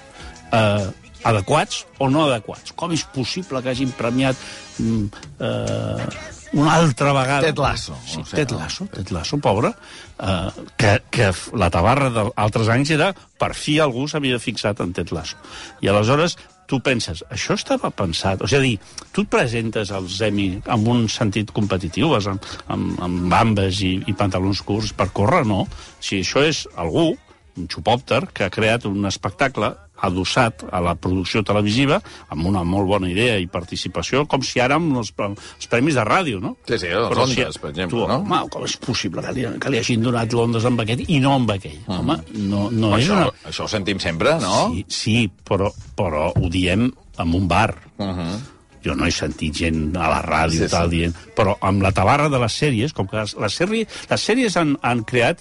eh, 0.51 0.89
adequats 1.23 1.85
o 1.99 2.09
no 2.09 2.25
adequats. 2.27 2.73
Com 2.75 2.93
és 2.93 3.05
possible 3.13 3.61
que 3.63 3.71
hagin 3.71 3.93
premiat 3.95 4.37
mm, 4.79 5.25
eh, 5.39 6.31
una 6.53 6.75
altra 6.75 7.13
vegada... 7.13 7.47
Ted 7.47 7.61
Lasso, 7.61 7.95
Sí, 8.05 8.19
o 8.19 8.25
sigui, 8.25 8.35
Ted 8.35 8.51
Lasso, 8.53 8.87
Ted 8.93 9.13
Lasso, 9.15 9.39
pobre, 9.41 9.73
eh, 10.19 10.65
que, 10.77 10.95
que 11.09 11.31
la 11.57 11.69
tabarra 11.73 12.11
d'altres 12.13 12.69
anys 12.73 12.93
era 12.93 13.13
per 13.13 13.53
fi 13.57 13.79
algú 13.81 14.05
s'havia 14.09 14.41
fixat 14.41 14.83
en 14.83 14.93
Ted 14.93 15.13
Lasso. 15.15 15.39
I 15.81 15.89
aleshores 15.93 16.37
tu 16.69 16.79
penses, 16.83 17.23
això 17.33 17.57
estava 17.57 17.91
pensat... 17.93 18.43
O 18.43 18.49
sigui, 18.49 18.75
dir, 18.75 19.07
tu 19.15 19.25
et 19.25 19.31
presentes 19.31 19.91
als 19.95 20.19
Emmy 20.25 20.47
amb 20.71 20.87
un 20.93 21.05
sentit 21.11 21.51
competitiu, 21.55 22.11
vas 22.13 22.29
amb, 22.31 22.47
amb, 22.73 22.95
amb 23.03 23.27
bambes 23.31 23.83
i, 23.85 23.95
i 24.07 24.15
pantalons 24.17 24.63
curts 24.65 24.93
per 24.97 25.09
córrer, 25.15 25.43
no. 25.49 25.63
Si 26.03 26.21
això 26.23 26.43
és 26.47 26.63
algú, 26.79 27.13
un 27.57 27.69
xupòpter, 27.69 28.27
que 28.33 28.47
ha 28.47 28.53
creat 28.53 28.85
un 28.89 29.05
espectacle 29.09 29.73
adossat 30.03 30.65
a 30.71 30.81
la 30.83 30.95
producció 30.99 31.43
televisiva 31.47 31.99
amb 32.33 32.47
una 32.49 32.63
molt 32.67 32.89
bona 32.89 33.09
idea 33.11 33.37
i 33.39 33.47
participació, 33.51 34.25
com 34.29 34.43
si 34.43 34.59
ara 34.63 34.77
amb 34.79 34.97
els, 34.99 35.13
els 35.15 35.69
premis 35.71 35.95
de 35.95 36.03
ràdio, 36.07 36.41
no? 36.43 36.55
Sí, 36.67 36.79
sí, 36.81 36.91
Però 36.91 37.27
Ondes, 37.27 37.59
per 37.61 37.71
exemple, 37.71 38.01
tu, 38.01 38.07
no? 38.09 38.19
Home, 38.19 38.41
com 38.51 38.65
és 38.67 38.75
possible 38.83 39.23
que 39.23 39.35
li, 39.37 39.45
que 39.63 39.71
li 39.71 39.79
hagin 39.79 40.03
donat 40.03 40.35
l'Ondes 40.35 40.67
amb 40.67 40.83
aquest 40.83 41.05
i 41.07 41.21
no 41.23 41.37
amb 41.37 41.53
aquell? 41.55 41.79
Mm. 41.85 41.99
Home, 42.01 42.17
no, 42.49 42.65
no 42.73 42.95
és 42.97 43.05
Això, 43.05 43.21
una... 43.21 43.51
això 43.51 43.67
ho 43.67 43.71
sentim 43.71 44.01
sempre, 44.03 44.35
no? 44.43 44.65
Sí, 44.73 44.83
sí 44.97 45.15
però, 45.47 45.71
però 45.95 46.31
ho 46.35 46.51
diem 46.51 46.89
en 46.89 47.37
un 47.39 47.47
bar. 47.47 47.71
Uh 47.97 48.09
-huh. 48.09 48.35
Jo 48.83 48.95
no 48.95 49.05
he 49.07 49.11
sentit 49.11 49.55
gent 49.55 49.95
a 49.95 50.09
la 50.09 50.21
ràdio 50.21 50.65
sí, 50.65 50.71
tal 50.71 50.89
sí. 50.89 50.97
dient... 50.97 51.15
Però 51.35 51.55
amb 51.61 51.81
la 51.81 51.91
tabarra 51.91 52.27
de 52.29 52.39
les 52.39 52.53
sèries, 52.61 52.93
com 52.93 53.07
que 53.07 53.17
les, 53.17 53.35
les, 53.39 53.53
sèries, 53.61 53.87
les 54.09 54.21
sèries 54.29 54.57
han, 54.57 54.77
han 54.81 55.03
creat 55.03 55.39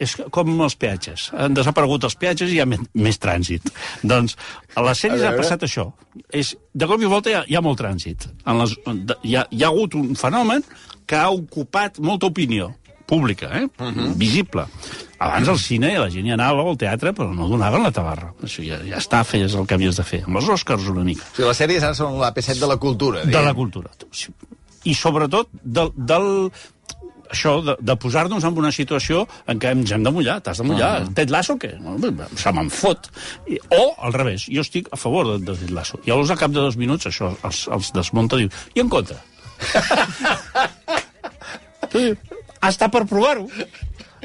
és 0.00 0.16
com 0.32 0.50
els 0.64 0.76
peatges. 0.80 1.28
Han 1.36 1.56
desaparegut 1.56 2.06
els 2.08 2.16
peatges 2.16 2.50
i 2.50 2.58
hi 2.58 2.62
ha 2.64 2.68
més, 2.68 2.80
més 2.96 3.20
trànsit. 3.20 3.68
Doncs 4.02 4.36
a 4.74 4.84
les 4.86 5.02
sèries 5.04 5.24
A 5.24 5.30
ha 5.30 5.36
passat 5.36 5.66
això. 5.66 5.90
És, 6.32 6.54
de 6.72 6.88
cop 6.88 7.02
i 7.02 7.10
volta 7.10 7.32
hi 7.32 7.36
ha, 7.36 7.44
hi 7.46 7.58
ha 7.58 7.64
molt 7.64 7.82
trànsit. 7.82 8.30
En 8.48 8.62
les, 8.62 8.74
de, 8.86 9.18
hi, 9.22 9.36
ha, 9.36 9.44
hi 9.50 9.64
ha 9.64 9.68
hagut 9.68 9.98
un 10.00 10.14
fenomen 10.18 10.64
que 11.06 11.18
ha 11.18 11.28
ocupat 11.34 12.00
molta 12.00 12.30
opinió 12.30 12.72
pública, 13.10 13.50
eh? 13.58 13.64
Uh 13.64 13.90
-huh. 13.90 14.14
visible. 14.16 14.66
Abans 15.18 15.48
al 15.48 15.58
cine 15.58 15.98
la 15.98 16.08
gent 16.08 16.26
hi 16.26 16.32
anava 16.32 16.62
al 16.62 16.78
teatre, 16.78 17.12
però 17.12 17.34
no 17.34 17.48
donaven 17.48 17.82
la 17.82 17.90
tabarra. 17.92 18.32
Això 18.42 18.64
ja, 18.64 18.78
ja 18.86 18.96
està, 18.96 19.24
feies 19.24 19.54
el 19.54 19.66
que 19.66 19.74
havies 19.74 19.96
de 19.96 20.04
fer. 20.04 20.22
Amb 20.24 20.36
els 20.36 20.48
Oscars 20.48 20.88
una 20.88 21.04
mica 21.04 21.24
O 21.24 21.34
sigui, 21.34 21.48
les 21.48 21.60
sèries 21.60 21.82
ara 21.82 21.94
són 21.94 22.14
l'AP7 22.14 22.58
de 22.60 22.66
la 22.66 22.76
cultura. 22.76 23.24
de 23.24 23.42
la 23.42 23.54
cultura. 23.54 23.90
I 24.84 24.94
sobretot 24.94 25.48
del, 25.62 25.92
del 25.94 26.50
això 27.30 27.62
de, 27.64 27.76
de 27.80 27.96
posar-nos 28.00 28.44
en 28.44 28.58
una 28.58 28.72
situació 28.74 29.24
en 29.50 29.60
què 29.62 29.68
ens 29.76 29.92
hem 29.94 30.02
de 30.06 30.12
mullar, 30.14 30.40
t'has 30.44 30.60
de 30.60 30.66
mullar. 30.66 30.92
Uh 31.00 31.06
-huh. 31.06 31.14
Ted 31.14 31.30
Lasso, 31.30 31.54
què? 31.56 31.72
Se 32.36 32.52
me'n 32.52 32.70
fot. 32.70 33.10
I, 33.46 33.58
o, 33.70 33.94
al 33.98 34.12
revés, 34.12 34.46
jo 34.50 34.60
estic 34.60 34.88
a 34.92 34.96
favor 34.96 35.26
de, 35.26 35.38
de 35.44 35.58
Ted 35.58 35.70
Lasso. 35.70 35.98
I 36.04 36.10
llavors, 36.10 36.30
al 36.30 36.38
cap 36.38 36.50
de 36.50 36.60
dos 36.60 36.76
minuts, 36.76 37.06
això 37.06 37.36
els, 37.42 37.68
els 37.68 37.92
desmunta 37.92 38.36
i 38.36 38.38
diu, 38.38 38.50
i 38.74 38.80
en 38.80 38.88
contra. 38.88 39.16
Està 42.60 42.90
per 42.92 43.06
provar-ho. 43.08 43.46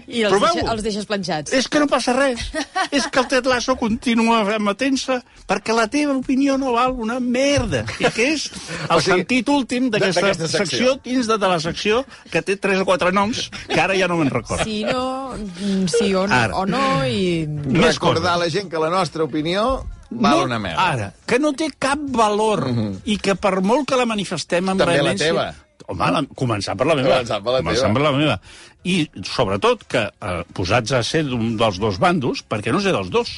I 0.07 0.23
els, 0.27 0.35
deixa, 0.41 0.65
els 0.71 0.83
deixes 0.85 1.05
planxats. 1.09 1.53
És 1.53 1.67
que 1.71 1.79
no 1.81 1.87
passa 1.87 2.13
res. 2.13 2.43
És 2.91 3.07
que 3.07 3.19
el 3.19 3.27
Ted 3.31 3.47
Lasso 3.49 3.75
continua 3.79 4.43
amatent-se 4.55 5.19
perquè 5.49 5.73
la 5.75 5.87
teva 5.91 6.13
opinió 6.15 6.57
no 6.61 6.73
val 6.75 6.93
una 7.01 7.19
merda. 7.19 7.83
I 7.99 8.11
que 8.13 8.29
és 8.33 8.47
el 8.89 8.97
O 8.97 9.01
sigui, 9.01 9.21
sentit 9.21 9.49
últim 9.49 9.89
d'aquesta 9.93 10.35
secció. 10.35 10.57
secció 10.57 10.93
dins 11.03 11.27
de, 11.29 11.39
de 11.41 11.49
la 11.49 11.59
secció 11.59 12.03
que 12.31 12.43
té 12.45 12.57
tres 12.61 12.81
o 12.81 12.85
quatre 12.85 13.11
noms 13.15 13.49
que 13.67 13.79
ara 13.81 13.97
ja 13.97 14.07
no 14.11 14.19
me'n 14.21 14.29
recordo. 14.33 14.63
Sí, 14.63 14.83
no, 14.85 15.33
mm, 15.35 15.87
sí 15.89 16.13
o 16.13 16.27
no, 16.27 16.35
Ara. 16.35 16.55
o 16.55 16.65
no 16.69 17.05
i... 17.07 17.45
Més 17.47 17.95
Recordar 17.95 18.35
a 18.35 18.43
la 18.45 18.49
gent 18.49 18.69
que 18.69 18.81
la 18.81 18.89
nostra 18.93 19.25
opinió 19.25 19.85
val 20.09 20.45
una 20.45 20.59
merda. 20.59 20.87
Ara, 20.93 21.11
que 21.25 21.39
no 21.39 21.53
té 21.53 21.71
cap 21.79 21.99
valor 21.99 22.67
mm 22.69 22.77
-hmm. 22.77 22.99
i 23.05 23.17
que 23.17 23.35
per 23.35 23.61
molt 23.61 23.87
que 23.89 23.95
la 23.95 24.05
manifestem 24.05 24.69
amb 24.69 24.79
També 24.79 25.01
la 25.01 25.15
teva. 25.15 25.53
Home, 25.87 26.11
la, 26.15 26.21
començant 26.37 26.77
per 26.79 26.87
la 26.89 26.95
meva. 26.97 27.19
Començant 27.19 27.43
per 27.45 27.53
la 27.53 27.59
començant 27.61 27.91
teva. 27.91 27.97
per 27.99 28.05
la 28.05 28.13
meva. 28.17 28.37
I, 28.85 28.95
sobretot, 29.29 29.83
que 29.89 30.05
eh, 30.09 30.39
posats 30.57 30.95
a 30.97 31.01
ser 31.05 31.23
d'un 31.27 31.55
dels 31.59 31.77
dos 31.81 31.99
bandos, 32.01 32.41
perquè 32.49 32.73
no 32.73 32.81
sé 32.81 32.93
dels 32.95 33.11
dos. 33.13 33.35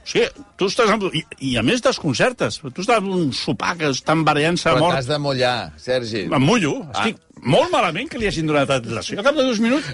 O 0.00 0.10
sigui, 0.10 0.26
tu 0.58 0.66
estàs... 0.70 0.90
Amb, 0.90 1.04
i, 1.14 1.22
I 1.50 1.56
a 1.60 1.62
més 1.66 1.82
desconcertes. 1.84 2.60
Tu 2.64 2.82
estàs 2.82 2.98
en 3.02 3.10
un 3.14 3.28
sopar 3.36 3.76
que 3.78 3.90
estan 3.94 4.24
barallant-se 4.26 4.70
a 4.70 4.74
Però 4.74 4.86
mort. 4.86 4.96
t'has 4.98 5.10
de 5.10 5.18
mullar, 5.22 5.56
Sergi. 5.78 6.24
Em 6.26 6.46
mullo. 6.46 6.80
Estic 6.90 7.20
molt 7.42 7.70
malament 7.70 8.10
que 8.10 8.18
li 8.18 8.26
hagin 8.30 8.48
donat. 8.50 8.72
I 8.80 9.20
al 9.20 9.26
cap 9.26 9.36
de 9.36 9.44
dos 9.46 9.60
minuts 9.62 9.92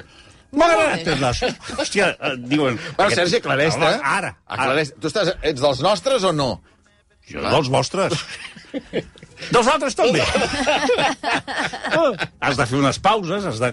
m'ha 0.56 0.70
agradat 0.70 1.04
Ted 1.04 1.20
Lasso. 1.20 1.50
Hòstia, 1.76 2.12
eh, 2.16 2.32
diuen... 2.48 2.78
Bueno, 2.96 3.10
Sergi, 3.18 3.42
aclareix-te. 3.42 3.84
Ara. 3.84 4.00
ara. 4.14 4.32
Aclareix. 4.46 4.94
Tu 5.00 5.10
estàs, 5.10 5.34
ets 5.42 5.60
dels 5.60 5.82
nostres 5.84 6.24
o 6.24 6.32
no? 6.32 6.50
Jo 7.30 7.42
dels 7.42 7.70
vostres. 7.72 8.26
Dels 9.52 9.68
altres 9.68 9.96
també. 9.96 10.22
Oh, 11.96 12.14
has 12.44 12.56
de 12.56 12.66
fer 12.66 12.78
unes 12.78 12.98
pauses, 13.02 13.44
has 13.44 13.60
de... 13.60 13.72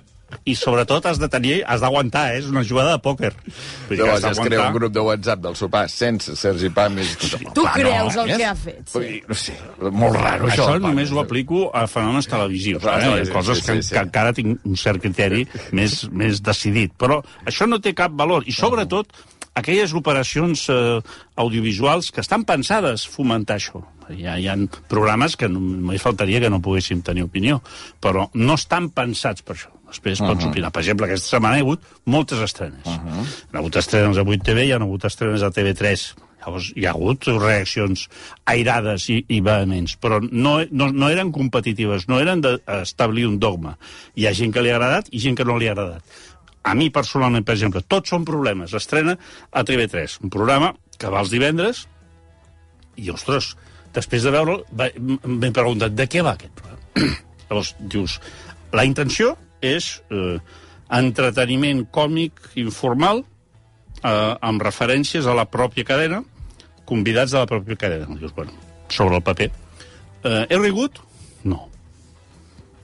i 0.49 0.55
sobretot 0.57 1.05
has 1.05 1.19
de 1.21 1.29
tenir, 1.31 1.59
has 1.69 1.83
d'aguantar, 1.83 2.23
eh? 2.33 2.39
és 2.41 2.49
una 2.49 2.63
jugada 2.67 2.95
de 2.97 3.01
pòquer. 3.05 3.29
Vull 3.37 3.93
dir 3.93 3.99
que 3.99 3.99
Llavors 4.01 4.25
has 4.27 4.39
es 4.39 4.47
crea 4.47 4.65
un 4.65 4.75
grup 4.75 4.95
de 4.95 5.03
WhatsApp 5.05 5.43
del 5.43 5.55
sopar 5.59 5.83
sense 5.93 6.35
Sergi 6.39 6.71
Pam 6.73 6.97
i... 6.99 7.05
Tu 7.21 7.35
Clar, 7.61 7.75
creus 7.77 8.17
no, 8.17 8.25
el 8.25 8.33
eh? 8.33 8.39
que 8.41 8.47
ha 8.49 8.55
fet. 8.57 8.81
Sí. 8.83 8.95
Vull 8.97 9.07
dir, 9.07 9.19
No 9.29 9.37
sé, 9.43 9.57
molt 10.03 10.17
raro 10.19 10.49
això. 10.49 10.67
Això 10.67 10.83
només 10.83 11.13
ho 11.13 11.21
aplico 11.23 11.67
a 11.71 11.85
fenòmens 11.91 12.27
televisius, 12.31 12.81
Clar, 12.83 12.97
eh? 12.99 13.11
sí, 13.13 13.27
sí, 13.29 13.35
coses 13.37 13.61
sí, 13.61 13.67
que, 13.67 13.77
sí, 13.77 13.87
sí. 13.87 13.95
que 13.95 14.03
encara 14.03 14.33
tinc 14.35 14.67
un 14.67 14.79
cert 14.83 15.03
criteri 15.05 15.45
més, 15.71 16.01
més 16.11 16.43
decidit. 16.43 16.97
Però 16.99 17.21
això 17.47 17.69
no 17.69 17.79
té 17.83 17.95
cap 17.97 18.17
valor. 18.19 18.49
I 18.49 18.57
sobretot, 18.57 19.13
aquelles 19.55 19.93
operacions 19.93 20.67
eh, 20.69 21.01
audiovisuals 21.35 22.11
que 22.11 22.23
estan 22.23 22.45
pensades 22.45 23.05
fomentar 23.09 23.59
això. 23.59 23.83
Hi 24.11 24.25
ha, 24.27 24.35
hi 24.39 24.49
ha 24.51 24.57
programes 24.91 25.37
que 25.39 25.47
només 25.47 26.03
faltaria 26.03 26.41
que 26.43 26.51
no 26.51 26.61
poguéssim 26.63 27.03
tenir 27.05 27.23
opinió, 27.23 27.61
però 28.03 28.27
no 28.33 28.57
estan 28.59 28.89
pensats 28.91 29.45
per 29.45 29.55
això. 29.55 29.71
Després 29.93 30.23
pots 30.25 30.47
opinar. 30.47 30.71
Per 30.73 30.81
exemple, 30.81 31.05
aquesta 31.05 31.35
setmana 31.35 31.59
hi 31.59 31.61
ha 31.61 31.65
hagut 31.67 31.83
moltes 32.09 32.39
estrenes. 32.41 32.85
Uh 32.85 32.97
-huh. 32.97 33.23
Hi 33.23 33.55
ha 33.55 33.59
hagut 33.59 33.75
estrenes 33.77 34.17
a 34.17 34.23
8TV, 34.23 34.65
hi 34.65 34.71
ha 34.71 34.81
hagut 34.81 35.05
estrenes 35.05 35.43
a 35.43 35.51
TV3. 35.51 36.15
Llavors, 36.43 36.73
hi 36.75 36.85
ha 36.85 36.91
hagut 36.91 37.23
reaccions 37.27 38.09
airades 38.45 39.07
i, 39.09 39.23
i 39.29 39.39
vehements, 39.39 39.95
però 40.01 40.19
no, 40.19 40.65
no, 40.71 40.89
no 40.91 41.09
eren 41.09 41.31
competitives, 41.31 42.07
no 42.07 42.19
eren 42.19 42.41
d'establir 42.41 43.27
un 43.27 43.39
dogma. 43.39 43.77
Hi 44.15 44.27
ha 44.27 44.33
gent 44.33 44.51
que 44.51 44.61
li 44.61 44.69
ha 44.69 44.75
agradat 44.75 45.07
i 45.11 45.19
gent 45.19 45.37
que 45.39 45.45
no 45.45 45.57
li 45.57 45.67
ha 45.67 45.71
agradat. 45.71 46.03
A 46.63 46.73
mi 46.79 46.89
personalment, 46.93 47.43
per 47.45 47.57
exemple, 47.57 47.83
Tots 47.87 48.13
són 48.13 48.25
problemes, 48.27 48.73
estrena 48.77 49.17
a 49.51 49.63
TV3, 49.67 50.19
un 50.23 50.31
programa 50.33 50.73
que 50.99 51.11
va 51.11 51.23
els 51.23 51.33
divendres, 51.33 51.85
i, 52.95 53.09
ostres, 53.11 53.53
després 53.93 54.23
de 54.23 54.33
veure'l, 54.33 54.63
m'he 54.73 55.53
preguntat, 55.53 55.95
de 55.95 56.07
què 56.09 56.23
va 56.25 56.35
aquest 56.37 56.53
programa? 56.57 56.81
Llavors, 57.49 57.73
dius, 57.79 58.19
la 58.73 58.85
intenció 58.87 59.35
és 59.63 59.89
eh, 60.11 60.37
entreteniment 60.93 61.83
còmic 61.93 62.41
informal 62.61 63.23
eh, 63.23 64.33
amb 64.41 64.63
referències 64.63 65.27
a 65.27 65.35
la 65.37 65.45
pròpia 65.49 65.87
cadena, 65.87 66.23
convidats 66.89 67.33
de 67.33 67.41
la 67.41 67.49
pròpia 67.49 67.79
cadena. 67.79 68.07
Dius, 68.19 68.33
bueno, 68.35 68.55
sobre 68.89 69.19
el 69.19 69.25
paper. 69.25 69.49
Eh, 70.23 70.45
he 70.49 70.59
rigut? 70.59 71.01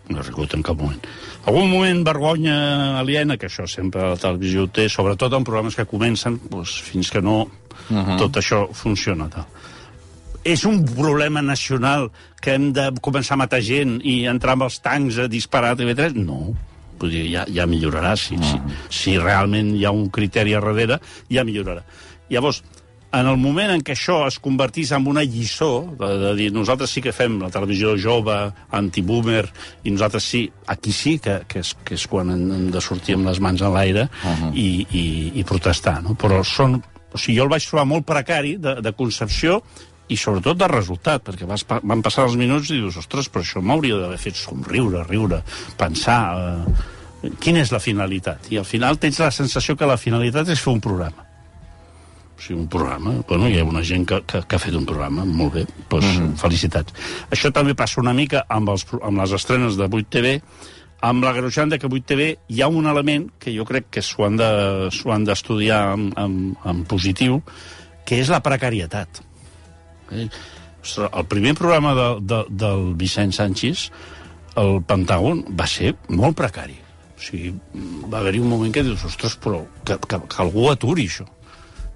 No. 0.09 0.23
Rigut 0.25 0.55
en 0.57 0.63
cap 0.65 0.77
moment. 0.77 1.01
Algun 1.45 1.69
moment 1.69 2.03
vergonya 2.05 2.55
aliena, 2.99 3.37
que 3.37 3.45
això 3.49 3.67
sempre 3.69 4.07
la 4.09 4.17
televisió 4.17 4.65
té, 4.73 4.87
sobretot 4.89 5.33
en 5.37 5.45
programes 5.45 5.77
que 5.77 5.85
comencen, 5.85 6.39
doncs, 6.49 6.79
fins 6.81 7.11
que 7.13 7.21
no 7.21 7.41
uh 7.43 7.49
-huh. 7.89 8.17
tot 8.17 8.37
això 8.37 8.67
funciona. 8.73 9.29
Tal. 9.29 9.45
És 10.43 10.65
un 10.65 10.85
problema 10.85 11.41
nacional 11.41 12.11
que 12.41 12.53
hem 12.53 12.71
de 12.73 12.91
començar 13.01 13.33
a 13.33 13.37
matar 13.43 13.61
gent 13.61 13.99
i 14.03 14.25
entrar 14.25 14.53
amb 14.53 14.63
els 14.63 14.79
tancs 14.79 15.17
a 15.17 15.27
disparar 15.27 15.71
a 15.71 15.75
TV3? 15.75 16.15
No. 16.15 16.55
Vull 16.99 17.11
dir, 17.11 17.25
ja, 17.31 17.45
ja 17.47 17.65
millorarà. 17.65 18.15
Si, 18.15 18.35
uh 18.35 18.41
-huh. 18.41 18.61
si, 18.89 19.11
si 19.11 19.17
realment 19.17 19.75
hi 19.75 19.85
ha 19.85 19.91
un 19.91 20.09
criteri 20.09 20.53
a 20.53 20.59
darrere, 20.59 20.99
ja 21.29 21.43
millorarà. 21.43 21.83
Llavors, 22.29 22.63
en 23.11 23.25
el 23.25 23.37
moment 23.41 23.71
en 23.73 23.81
què 23.85 23.95
això 23.95 24.19
es 24.27 24.37
convertís 24.43 24.91
en 24.93 25.07
una 25.09 25.23
lliçó, 25.25 25.71
de, 25.97 26.09
de 26.21 26.33
dir, 26.37 26.49
nosaltres 26.53 26.91
sí 26.93 27.01
que 27.01 27.13
fem 27.15 27.39
la 27.41 27.49
televisió 27.53 27.95
jove, 27.97 28.37
antiboomer, 28.77 29.47
i 29.83 29.93
nosaltres 29.95 30.27
sí, 30.29 30.43
aquí 30.69 30.93
sí, 30.93 31.17
que, 31.23 31.39
que, 31.49 31.63
és, 31.63 31.73
que 31.85 31.97
és 31.97 32.05
quan 32.09 32.29
hem 32.35 32.69
de 32.73 32.81
sortir 32.83 33.17
amb 33.17 33.29
les 33.29 33.41
mans 33.41 33.61
en 33.65 33.73
l'aire 33.73 34.05
uh 34.05 34.29
-huh. 34.29 34.51
i, 34.53 34.85
i, 34.91 35.05
i 35.41 35.43
protestar, 35.43 36.01
no? 36.03 36.15
Però 36.15 36.43
són... 36.43 36.81
O 37.11 37.17
sigui, 37.17 37.39
jo 37.39 37.43
el 37.43 37.49
vaig 37.49 37.65
trobar 37.65 37.85
molt 37.85 38.05
precari 38.05 38.57
de, 38.57 38.75
de 38.81 38.91
concepció 38.93 39.63
i 40.09 40.17
sobretot 40.17 40.57
de 40.57 40.67
resultat, 40.67 41.23
perquè 41.23 41.47
vas, 41.47 41.65
van 41.65 42.01
passar 42.01 42.25
els 42.25 42.35
minuts 42.35 42.69
i 42.69 42.77
dius, 42.77 42.97
ostres, 42.97 43.29
però 43.29 43.41
això 43.41 43.61
m'hauria 43.61 43.97
d'haver 43.97 44.17
fet 44.17 44.35
somriure, 44.35 45.03
riure, 45.03 45.43
pensar... 45.77 46.21
Eh, 46.37 47.33
quina 47.39 47.59
és 47.59 47.71
la 47.71 47.79
finalitat? 47.79 48.51
I 48.51 48.57
al 48.57 48.65
final 48.65 48.97
tens 48.97 49.19
la 49.19 49.31
sensació 49.31 49.75
que 49.75 49.85
la 49.85 49.97
finalitat 49.97 50.47
és 50.47 50.61
fer 50.61 50.71
un 50.71 50.79
programa. 50.79 51.28
O 52.39 52.41
sigui, 52.41 52.59
un 52.61 52.67
programa. 52.71 53.11
Bueno, 53.27 53.49
hi 53.49 53.59
ha 53.59 53.65
una 53.67 53.83
gent 53.83 54.05
que, 54.07 54.21
que, 54.23 54.39
que 54.47 54.55
ha 54.55 54.63
fet 54.63 54.75
un 54.79 54.85
programa, 54.87 55.25
molt 55.27 55.57
bé, 55.57 55.65
doncs 55.91 56.07
mm 56.07 56.19
-hmm. 56.19 56.35
felicitats. 56.39 56.93
Això 57.29 57.51
també 57.51 57.75
passa 57.75 57.99
una 57.99 58.13
mica 58.13 58.45
amb, 58.47 58.69
els, 58.69 58.85
amb 59.03 59.19
les 59.19 59.31
estrenes 59.31 59.75
de 59.75 59.89
8TV, 59.89 60.41
amb 61.01 61.23
la 61.23 61.33
greujant 61.33 61.69
de 61.69 61.79
que 61.79 61.87
8TV 61.87 62.37
hi 62.47 62.61
ha 62.61 62.67
un 62.67 62.85
element 62.87 63.29
que 63.39 63.51
jo 63.57 63.65
crec 63.65 63.89
que 63.89 64.01
s'ho 64.01 64.23
han 64.25 64.37
de- 64.37 64.89
d'estudiar 65.25 65.93
en, 65.93 66.13
en, 66.15 66.57
en 66.65 66.85
positiu, 66.85 67.43
que 68.05 68.19
és 68.19 68.29
la 68.29 68.39
precarietat. 68.39 69.21
Eh? 70.11 70.29
Ostres, 70.81 71.09
el 71.13 71.25
primer 71.25 71.55
programa 71.55 71.93
de, 71.93 72.19
de, 72.21 72.45
del 72.49 72.95
Vicent 72.95 73.33
Sánchez, 73.33 73.91
el 74.55 74.81
Pentàgon, 74.81 75.43
va 75.59 75.67
ser 75.67 75.95
molt 76.07 76.37
precari. 76.37 76.79
O 77.17 77.21
sigui, 77.21 77.53
va 78.07 78.19
haver-hi 78.19 78.39
un 78.39 78.47
moment 78.47 78.73
que 78.73 78.83
dius, 78.83 79.03
ostres, 79.03 79.35
però 79.35 79.65
que, 79.83 79.97
que, 80.07 80.19
que 80.27 80.41
algú 80.41 80.69
aturi 80.71 81.05
això 81.05 81.27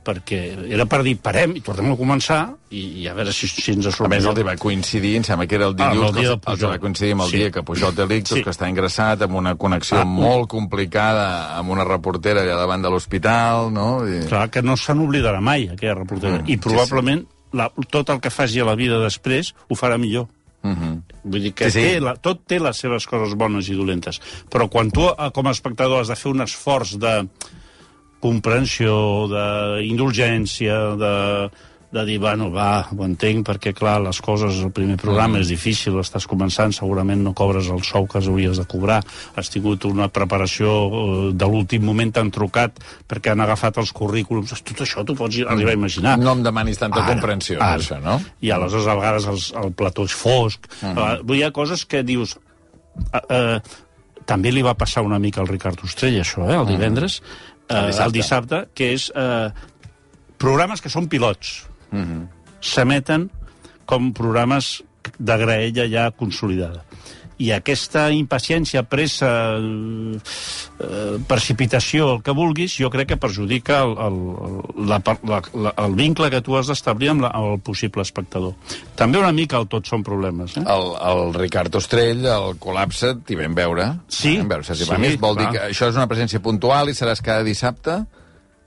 perquè 0.03 0.69
era 0.69 0.85
per 0.85 1.01
dir 1.03 1.15
parem 1.23 1.55
i 1.55 1.61
tornem 1.61 1.93
a 1.93 1.97
començar 1.97 2.39
i, 2.69 3.01
i 3.01 3.07
a 3.07 3.13
veure 3.13 3.31
si, 3.33 3.47
si 3.47 3.71
ens 3.71 3.85
A 3.87 3.91
surt 3.91 4.09
més, 4.09 4.23
el 4.25 4.31
millor. 4.33 4.45
va 4.51 4.55
coincidir, 4.57 5.15
em 5.17 5.23
sembla 5.23 5.47
que 5.47 5.55
era 5.55 5.67
el 5.71 5.75
Ah, 5.79 5.89
dilluns, 5.93 6.09
amb 6.09 6.17
el 6.17 6.21
dia 6.21 6.29
que 6.29 6.35
de 6.35 6.39
Pujol. 6.45 6.69
va 6.71 6.79
coincidir 6.79 7.11
amb 7.13 7.21
el 7.21 7.29
Sí. 7.29 7.37
dia 7.37 7.51
que 7.51 7.63
Pujol 7.63 7.95
té 7.95 8.05
l'ictus, 8.07 8.37
Sí. 8.37 8.43
que 8.43 8.49
està 8.51 8.69
ingressat, 8.69 9.21
amb 9.21 9.35
una 9.35 9.55
connexió 9.55 9.97
Ah, 9.99 10.05
molt 10.05 10.49
complicada 10.49 11.57
amb 11.57 11.69
una 11.71 11.83
reportera 11.83 12.41
allà 12.41 12.55
davant 12.57 12.81
de 12.83 12.89
l'hospital, 12.89 13.71
no? 13.73 14.07
I... 14.07 14.25
Clar, 14.27 14.49
que 14.49 14.61
no 14.61 14.75
se 14.77 14.93
n'oblidarà 14.93 15.39
mai, 15.41 15.69
aquella 15.69 15.95
reportera. 15.95 16.39
Mm, 16.43 16.49
I 16.49 16.57
probablement 16.57 17.25
la, 17.53 17.69
tot 17.89 18.09
el 18.09 18.19
que 18.19 18.29
faci 18.29 18.59
a 18.59 18.65
la 18.65 18.75
vida 18.75 18.97
després 18.99 19.53
ho 19.69 19.75
farà 19.75 19.97
millor. 19.97 20.27
Uh 20.63 20.69
-huh. 20.71 21.01
Vull 21.25 21.41
dir 21.41 21.53
que 21.53 21.65
Sí, 21.69 21.71
sí, 21.71 21.79
sí. 21.79 21.85
sí. 21.87 21.93
Té 21.95 21.99
la, 21.99 22.15
tot 22.15 22.45
té 22.47 22.57
les 22.59 22.77
seves 22.77 23.05
coses 23.05 23.35
bones 23.35 23.67
i 23.69 23.73
dolentes. 23.75 24.21
Però 24.49 24.69
quan 24.69 24.89
tu, 24.91 25.01
eh, 25.09 25.31
com 25.33 25.45
a 25.47 25.51
espectador, 25.51 25.99
has 26.01 26.07
de 26.07 26.15
fer 26.15 26.31
un 26.31 26.39
esforç 26.41 26.97
de 26.97 27.27
comprensió, 28.23 28.95
d'indulgència, 29.31 30.79
de, 30.99 31.13
de 31.93 32.03
dir, 32.05 32.17
bueno, 32.17 32.49
va, 32.49 32.88
ho 32.89 33.05
entenc, 33.05 33.43
perquè, 33.45 33.71
clar, 33.77 33.99
les 34.01 34.17
coses, 34.25 34.57
el 34.65 34.71
primer 34.73 34.95
programa 34.97 35.38
és 35.43 35.51
difícil, 35.53 35.99
estàs 36.01 36.25
començant, 36.29 36.73
segurament 36.73 37.21
no 37.21 37.36
cobres 37.38 37.69
el 37.69 37.83
sou 37.86 38.07
que 38.09 38.17
hauries 38.17 38.57
de 38.57 38.65
cobrar, 38.69 38.97
has 39.38 39.53
tingut 39.53 39.86
una 39.86 40.09
preparació 40.09 40.73
eh, 40.88 41.29
de 41.38 41.51
l'últim 41.51 41.86
moment, 41.86 42.15
t'han 42.15 42.33
trucat 42.33 42.81
perquè 43.09 43.36
han 43.36 43.45
agafat 43.45 43.77
els 43.83 43.93
currículums, 43.93 44.55
tot 44.65 44.83
això 44.88 45.05
t'ho 45.05 45.17
pots 45.19 45.43
arribar 45.45 45.75
a 45.75 45.77
imaginar. 45.77 46.17
No 46.17 46.33
em 46.33 46.43
demanis 46.49 46.81
tanta 46.81 47.05
comprensió, 47.05 47.62
ara. 47.62 47.77
això, 47.77 48.01
no? 48.01 48.17
I 48.41 48.55
aleshores 48.57 48.89
a 48.89 48.97
vegades 48.97 49.29
els, 49.36 49.47
el 49.62 49.73
plató 49.77 50.09
és 50.09 50.17
fosc. 50.17 50.65
Uh 50.81 50.89
-huh. 50.89 51.21
uh, 51.21 51.36
hi 51.38 51.43
ha 51.45 51.53
coses 51.53 51.86
que 51.86 52.01
dius... 52.03 52.38
Uh, 53.13 53.21
uh, 53.29 53.81
també 54.25 54.51
li 54.51 54.62
va 54.63 54.73
passar 54.73 55.01
una 55.03 55.19
mica 55.19 55.41
al 55.41 55.47
Ricard 55.47 55.83
Ostrell, 55.83 56.21
això, 56.21 56.47
eh, 56.47 56.55
el 56.55 56.65
divendres, 56.65 57.19
uh, 57.19 57.52
El 57.69 57.88
dissabte. 57.88 58.06
el 58.06 58.12
dissabte, 58.12 58.60
que 58.76 58.89
és 58.93 59.10
uh, 59.15 59.49
programes 60.38 60.82
que 60.82 60.89
són 60.89 61.08
pilots. 61.08 61.63
Uh 61.91 61.99
-huh. 61.99 62.28
S'emeten 62.62 63.30
com 63.86 64.12
programes 64.13 64.84
de 65.17 65.38
graella 65.38 65.88
ja 65.89 66.12
consolidada. 66.12 66.84
I 67.43 67.49
aquesta 67.56 68.06
impaciència, 68.15 68.86
pressa, 68.88 69.29
eh, 69.58 70.19
eh, 70.79 71.17
precipitació, 71.27 72.13
el 72.15 72.21
que 72.23 72.36
vulguis, 72.38 72.77
jo 72.79 72.88
crec 72.93 73.10
que 73.13 73.17
perjudica 73.19 73.82
el, 73.84 73.95
el, 74.06 74.19
la, 74.88 75.01
la, 75.27 75.41
la, 75.65 75.73
el 75.84 75.97
vincle 75.99 76.29
que 76.32 76.39
tu 76.45 76.56
has 76.56 76.69
d'establir 76.71 77.12
amb, 77.12 77.25
la, 77.25 77.34
amb 77.36 77.56
el 77.56 77.62
possible 77.65 78.06
espectador. 78.06 78.53
També 78.99 79.19
una 79.19 79.34
mica 79.36 79.60
el 79.60 79.67
tot 79.71 79.89
són 79.89 80.06
problemes. 80.08 80.56
Eh? 80.56 80.63
El, 80.63 80.89
el 81.12 81.34
Ricard 81.36 81.75
Ostrell, 81.79 82.23
el 82.32 82.56
col·lapse, 82.63 83.15
t'hi 83.27 83.38
vam 83.39 83.58
veure. 83.58 83.89
Sí, 84.08 84.38
vam 84.39 84.53
veure, 84.56 84.67
sí, 84.69 84.88
A 84.88 84.99
més, 85.01 85.17
vol 85.19 85.39
dir 85.39 85.49
clar. 85.49 85.53
que 85.56 85.65
això 85.73 85.89
és 85.91 85.99
una 85.99 86.08
presència 86.12 86.39
puntual 86.43 86.91
i 86.91 86.95
seràs 86.97 87.23
cada 87.25 87.43
dissabte? 87.43 88.03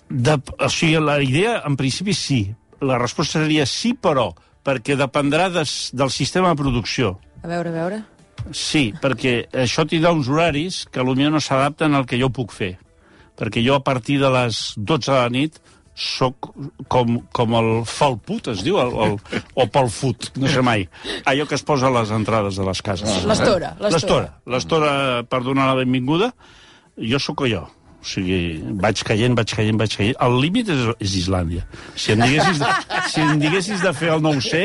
De, 0.08 0.36
o 0.36 0.68
sigui, 0.70 0.98
la 1.02 1.16
idea, 1.22 1.60
en 1.66 1.78
principi, 1.80 2.14
sí. 2.14 2.42
La 2.84 2.98
resposta 3.00 3.40
seria 3.40 3.64
sí, 3.66 3.94
però, 3.96 4.28
perquè 4.66 4.98
dependrà 4.98 5.48
des, 5.54 5.72
del 5.96 6.12
sistema 6.12 6.52
de 6.52 6.60
producció. 6.60 7.16
A 7.42 7.48
veure, 7.48 7.72
a 7.72 7.78
veure. 7.80 8.02
Sí, 8.54 8.90
perquè 9.02 9.38
això 9.64 9.86
t'hi 9.88 10.00
dà 10.02 10.12
uns 10.14 10.28
horaris 10.30 10.84
que 10.92 11.04
potser 11.04 11.30
no 11.32 11.40
s'adapten 11.42 11.94
al 11.94 12.06
que 12.06 12.18
jo 12.20 12.30
puc 12.30 12.54
fer. 12.54 12.76
Perquè 13.36 13.60
jo 13.64 13.76
a 13.76 13.84
partir 13.84 14.20
de 14.22 14.30
les 14.32 14.74
12 14.76 15.10
de 15.12 15.16
la 15.18 15.32
nit 15.32 15.58
sóc 15.96 16.50
com, 16.92 17.16
com 17.32 17.54
el 17.56 17.70
falput, 17.88 18.50
es 18.52 18.60
diu, 18.64 18.76
el, 18.82 18.92
el, 19.06 19.14
o 19.56 19.64
pel 19.72 19.88
fut, 19.92 20.28
no 20.36 20.50
sé 20.52 20.60
mai. 20.64 20.84
Allò 21.24 21.46
que 21.48 21.56
es 21.56 21.64
posa 21.64 21.88
a 21.88 21.94
les 21.94 22.12
entrades 22.12 22.60
de 22.60 22.66
les 22.68 22.82
cases. 22.84 23.24
L'estora, 23.24 23.72
l'estora. 23.80 23.94
L'estora. 23.96 24.28
L'estora 24.52 24.92
per 25.28 25.40
donar 25.46 25.70
la 25.70 25.78
benvinguda, 25.80 26.30
jo 27.00 27.20
sóc 27.22 27.46
jo. 27.48 27.64
O 28.06 28.08
sigui, 28.08 28.60
vaig 28.78 29.00
caient, 29.02 29.34
vaig 29.34 29.50
caient, 29.50 29.78
vaig 29.80 29.90
caient. 29.98 30.14
El 30.22 30.36
límit 30.38 30.68
és, 30.70 30.82
és 31.02 31.14
Islàndia. 31.24 31.64
Si 31.98 32.12
em 32.14 32.20
diguessis 32.22 32.60
de, 32.62 32.68
si 33.10 33.24
em 33.24 33.40
diguessis 33.42 33.80
de 33.82 33.90
fer 33.98 34.12
el 34.14 34.22
no 34.22 34.30
ho 34.36 34.42
sé, 34.44 34.60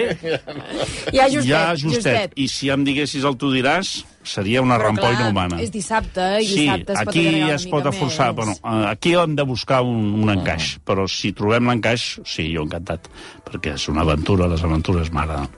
Ja 1.09 1.25
justet, 1.25 1.47
ja 1.49 1.61
justet. 1.81 2.35
I 2.37 2.45
si 2.51 2.69
em 2.69 2.83
diguessis 2.85 3.25
el 3.25 3.39
tu 3.41 3.49
diràs, 3.49 3.95
seria 4.21 4.61
una 4.61 4.77
Però, 4.77 4.91
rampoina 4.91 5.23
clar, 5.23 5.31
humana. 5.33 5.57
És 5.65 5.71
dissabte, 5.73 6.27
i 6.43 6.45
Sí, 6.45 6.59
dissabte 6.67 6.93
es 6.93 6.99
pot 7.01 7.09
aquí 7.09 7.25
una 7.31 7.55
es 7.55 7.65
pot 7.71 7.87
mica 7.87 7.95
forçar. 7.97 8.27
més. 8.29 8.35
Bueno, 8.35 8.53
eh, 8.61 8.85
aquí 8.91 9.15
hem 9.17 9.33
de 9.35 9.47
buscar 9.49 9.81
un, 9.89 10.03
un 10.21 10.29
encaix, 10.35 10.75
però 10.85 11.07
si 11.09 11.33
trobem 11.33 11.65
l'encaix, 11.71 12.19
sí, 12.29 12.45
jo 12.53 12.67
encantat, 12.69 13.09
perquè 13.49 13.73
és 13.73 13.87
una 13.89 14.05
aventura, 14.05 14.51
les 14.53 14.61
aventures 14.69 15.09
m'agraden 15.09 15.49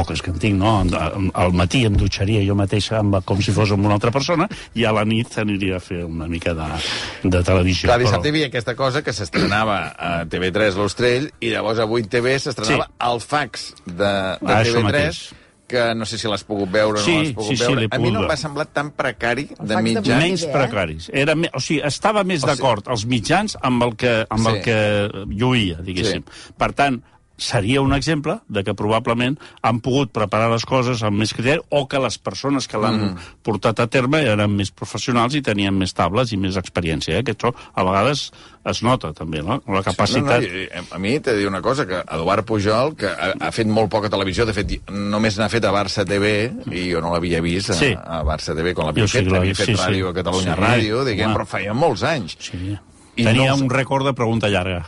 poques 0.00 0.22
que 0.24 0.32
en 0.32 0.38
tinc, 0.42 0.56
no? 0.58 0.72
Al 1.34 1.52
matí 1.56 1.84
em 1.86 1.94
dutxaria 2.00 2.42
jo 2.46 2.56
mateix 2.58 2.90
amb, 2.96 3.20
com 3.28 3.40
si 3.44 3.52
fos 3.56 3.70
amb 3.76 3.84
una 3.86 3.94
altra 4.00 4.10
persona 4.14 4.48
i 4.74 4.84
a 4.88 4.92
la 4.96 5.04
nit 5.04 5.36
aniria 5.42 5.76
a 5.76 5.80
fer 5.84 6.02
una 6.08 6.26
mica 6.30 6.54
de, 6.56 6.68
de 7.24 7.42
televisió. 7.46 7.88
Clar, 7.92 8.00
dissabte 8.02 8.28
hi 8.28 8.32
però- 8.32 8.36
havia 8.40 8.48
aquesta 8.50 8.74
cosa 8.78 9.02
que 9.04 9.12
s'estrenava 9.16 9.78
a 9.98 10.24
TV3 10.30 10.76
l'Ostrell 10.80 11.30
i 11.40 11.52
llavors 11.52 11.78
a 11.78 11.86
8TV 11.86 12.38
s'estrenava 12.40 12.88
Sí. 12.90 12.96
el 13.10 13.20
fax 13.20 13.68
de, 13.86 13.94
de 13.94 14.08
Ah, 14.08 14.62
això 14.64 14.78
TV3 14.80 14.82
mateix. 14.88 15.20
que 15.70 15.82
no 15.94 16.04
sé 16.08 16.18
si 16.18 16.26
l'has 16.26 16.42
pogut 16.42 16.70
veure 16.72 16.98
o 16.98 17.02
Sí, 17.04 17.12
no 17.14 17.20
l'has 17.22 17.32
pogut 17.36 17.50
sí, 17.52 17.56
sí, 17.56 17.62
veure. 17.62 17.80
l'he 17.82 17.88
a 17.92 17.98
mi 18.02 18.10
no 18.10 18.22
em 18.24 18.28
va 18.30 18.36
semblar 18.36 18.66
tan 18.74 18.90
precari 18.90 19.44
El 19.58 19.68
de 19.68 19.74
de 19.76 19.82
mitjans. 19.82 20.06
vuit 20.08 20.16
menys 20.18 20.42
eh? 20.42 20.50
precaris. 20.52 21.10
Era, 21.14 21.34
me- 21.38 21.50
o 21.54 21.60
sigui, 21.60 21.80
estava 21.86 22.24
més 22.24 22.40
sigui- 22.42 22.56
d'acord 22.56 22.88
els 22.90 23.04
mitjans 23.06 23.56
amb 23.62 23.82
el 23.86 23.94
que, 23.96 24.26
amb 24.28 24.48
Sí. 24.48 24.54
el 24.54 24.62
que 24.64 24.78
lluïa, 25.30 25.78
diguéssim. 25.86 26.24
Per 26.58 26.72
tant, 26.72 26.98
seria 27.40 27.80
un 27.80 27.94
exemple 27.96 28.36
de 28.52 28.62
que 28.66 28.74
probablement 28.76 29.38
han 29.64 29.80
pogut 29.80 30.12
preparar 30.12 30.50
les 30.52 30.66
coses 30.68 31.00
amb 31.06 31.16
més 31.22 31.32
criteri 31.34 31.62
o 31.72 31.86
que 31.88 31.98
les 32.02 32.18
persones 32.20 32.68
que 32.68 32.78
l'han 32.78 32.98
mm. 33.00 33.28
portat 33.46 33.80
a 33.80 33.88
terme 33.88 34.20
eren 34.28 34.52
més 34.52 34.70
professionals 34.70 35.34
i 35.34 35.42
tenien 35.42 35.74
més 35.76 35.94
tables 35.96 36.34
i 36.36 36.38
més 36.40 36.58
experiència. 36.60 37.16
Eh? 37.18 37.24
Que 37.24 37.32
això 37.34 37.54
a 37.56 37.86
vegades 37.86 38.26
es 38.68 38.82
nota 38.84 39.14
també, 39.16 39.40
no? 39.40 39.56
La 39.72 39.80
capacitat... 39.82 40.44
No, 40.44 40.52
no, 40.52 40.60
i, 40.60 40.84
a 40.92 41.00
mi 41.00 41.14
t'he 41.16 41.32
de 41.32 41.38
dir 41.40 41.48
una 41.48 41.62
cosa, 41.64 41.86
que 41.88 42.02
Eduard 42.04 42.44
Pujol, 42.44 42.92
que 43.00 43.08
ha, 43.08 43.32
ha 43.40 43.50
fet 43.56 43.70
molt 43.72 43.88
poca 43.90 44.12
televisió, 44.12 44.44
de 44.44 44.52
fet, 44.52 44.76
només 44.92 45.40
n'ha 45.40 45.48
fet 45.48 45.64
a 45.64 45.72
Barça 45.72 46.04
TV, 46.04 46.50
i 46.68 46.90
jo 46.92 47.00
no 47.00 47.14
l'havia 47.14 47.40
vist 47.40 47.72
a, 47.72 47.78
Sí. 47.80 47.94
a 47.96 48.20
Barça 48.26 48.52
TV, 48.54 48.74
quan 48.76 48.90
l'havia 48.90 49.08
sí 49.08 49.22
fet, 49.22 49.32
l'havia 49.32 49.56
fet 49.56 49.72
sí, 49.72 49.78
sí. 49.78 49.80
ràdio 49.80 50.12
a 50.12 50.16
Catalunya 50.20 50.54
Sí, 50.54 50.60
Ràdio, 50.60 51.04
diguem, 51.08 51.30
home. 51.32 51.40
però 51.40 51.48
feia 51.56 51.72
molts 51.74 52.04
anys. 52.04 52.36
Sí. 52.50 52.76
I 53.16 53.24
Tenia 53.24 53.50
no- 53.50 53.64
un 53.64 53.70
rècord 53.72 54.06
de 54.06 54.12
pregunta 54.14 54.48
llarga, 54.52 54.84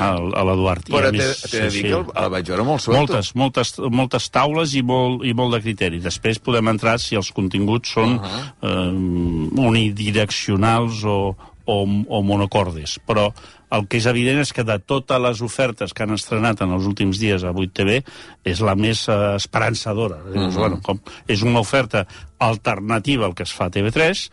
a 0.00 0.44
l'Eduard. 0.48 0.86
Però 0.90 1.10
t'he 1.10 1.60
de 1.62 1.70
dir 1.70 1.82
que 1.88 1.96
el, 1.98 2.06
el 2.22 2.30
vaig 2.34 2.52
veure 2.52 2.66
molt 2.66 2.84
suelto. 2.84 3.00
Moltes, 3.00 3.32
moltes, 3.34 3.74
moltes 3.90 4.30
taules 4.34 4.76
i 4.76 4.82
molt, 4.86 5.24
i 5.26 5.34
molt 5.36 5.56
de 5.56 5.62
criteri. 5.64 6.00
Després 6.04 6.40
podem 6.42 6.72
entrar 6.74 6.98
si 7.02 7.18
els 7.18 7.32
continguts 7.36 7.92
són 7.96 8.16
uh 8.16 8.22
-huh. 8.22 8.46
eh, 8.70 9.66
unidireccionals 9.66 11.04
o, 11.04 11.36
o, 11.66 11.76
o 11.84 12.22
monocordes. 12.22 12.98
Però 13.06 13.32
el 13.70 13.86
que 13.90 13.98
és 13.98 14.06
evident 14.06 14.38
és 14.40 14.52
que 14.54 14.64
de 14.64 14.78
totes 14.78 15.20
les 15.20 15.42
ofertes 15.42 15.92
que 15.92 16.04
han 16.04 16.14
estrenat 16.14 16.62
en 16.62 16.72
els 16.76 16.86
últims 16.86 17.18
dies 17.18 17.42
a 17.44 17.52
8TV 17.52 18.02
és 18.44 18.60
la 18.60 18.76
més 18.78 19.08
eh, 19.08 19.34
esperançadora. 19.36 20.22
Uh 20.22 20.34
-huh. 20.34 20.54
bueno, 20.54 20.80
com, 20.82 21.00
és 21.26 21.42
una 21.42 21.60
oferta 21.60 22.06
alternativa 22.38 23.26
al 23.26 23.34
que 23.34 23.42
es 23.42 23.52
fa 23.52 23.66
a 23.66 23.70
TV3 23.70 24.30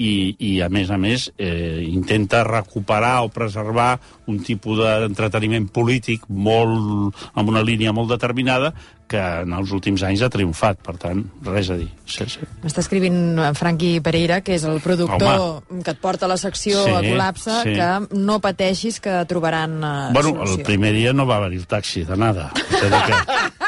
i, 0.00 0.34
i 0.40 0.52
a 0.64 0.70
més 0.72 0.88
a 0.90 0.96
més 1.00 1.28
eh, 1.36 1.82
intenta 1.84 2.40
recuperar 2.46 3.20
o 3.26 3.28
preservar 3.32 3.98
un 4.30 4.38
tipus 4.46 4.80
d'entreteniment 4.80 5.66
polític 5.68 6.24
molt, 6.28 7.12
amb 7.34 7.52
una 7.52 7.62
línia 7.66 7.92
molt 7.92 8.08
determinada 8.14 8.72
que 9.10 9.18
en 9.18 9.50
els 9.56 9.72
últims 9.74 10.04
anys 10.06 10.22
ha 10.22 10.28
triomfat, 10.30 10.78
per 10.86 10.94
tant, 11.02 11.24
res 11.42 11.72
a 11.74 11.76
dir. 11.80 11.88
Sí, 12.06 12.28
sí. 12.30 12.46
M'està 12.62 12.78
escrivint 12.84 13.16
en 13.42 13.58
Franqui 13.58 13.96
Pereira, 14.06 14.38
que 14.46 14.54
és 14.54 14.64
el 14.70 14.78
productor 14.84 15.64
que 15.82 15.90
et 15.96 15.98
porta 16.00 16.28
a 16.28 16.30
la 16.30 16.38
secció 16.38 16.84
Sí, 16.86 16.94
a 16.94 17.00
col·lapse, 17.02 17.56
sí. 17.66 17.74
que 17.74 18.20
no 18.22 18.38
pateixis 18.44 19.00
que 19.02 19.16
trobaran 19.28 19.80
uh, 19.82 19.94
Bueno, 20.14 20.36
solució. 20.38 20.60
el 20.60 20.68
primer 20.68 20.94
dia 20.94 21.12
no 21.12 21.26
va 21.26 21.40
haver-hi 21.40 21.58
el 21.58 21.66
taxi, 21.66 22.04
de 22.06 22.16
nada. 22.16 22.52
Que 22.70 22.86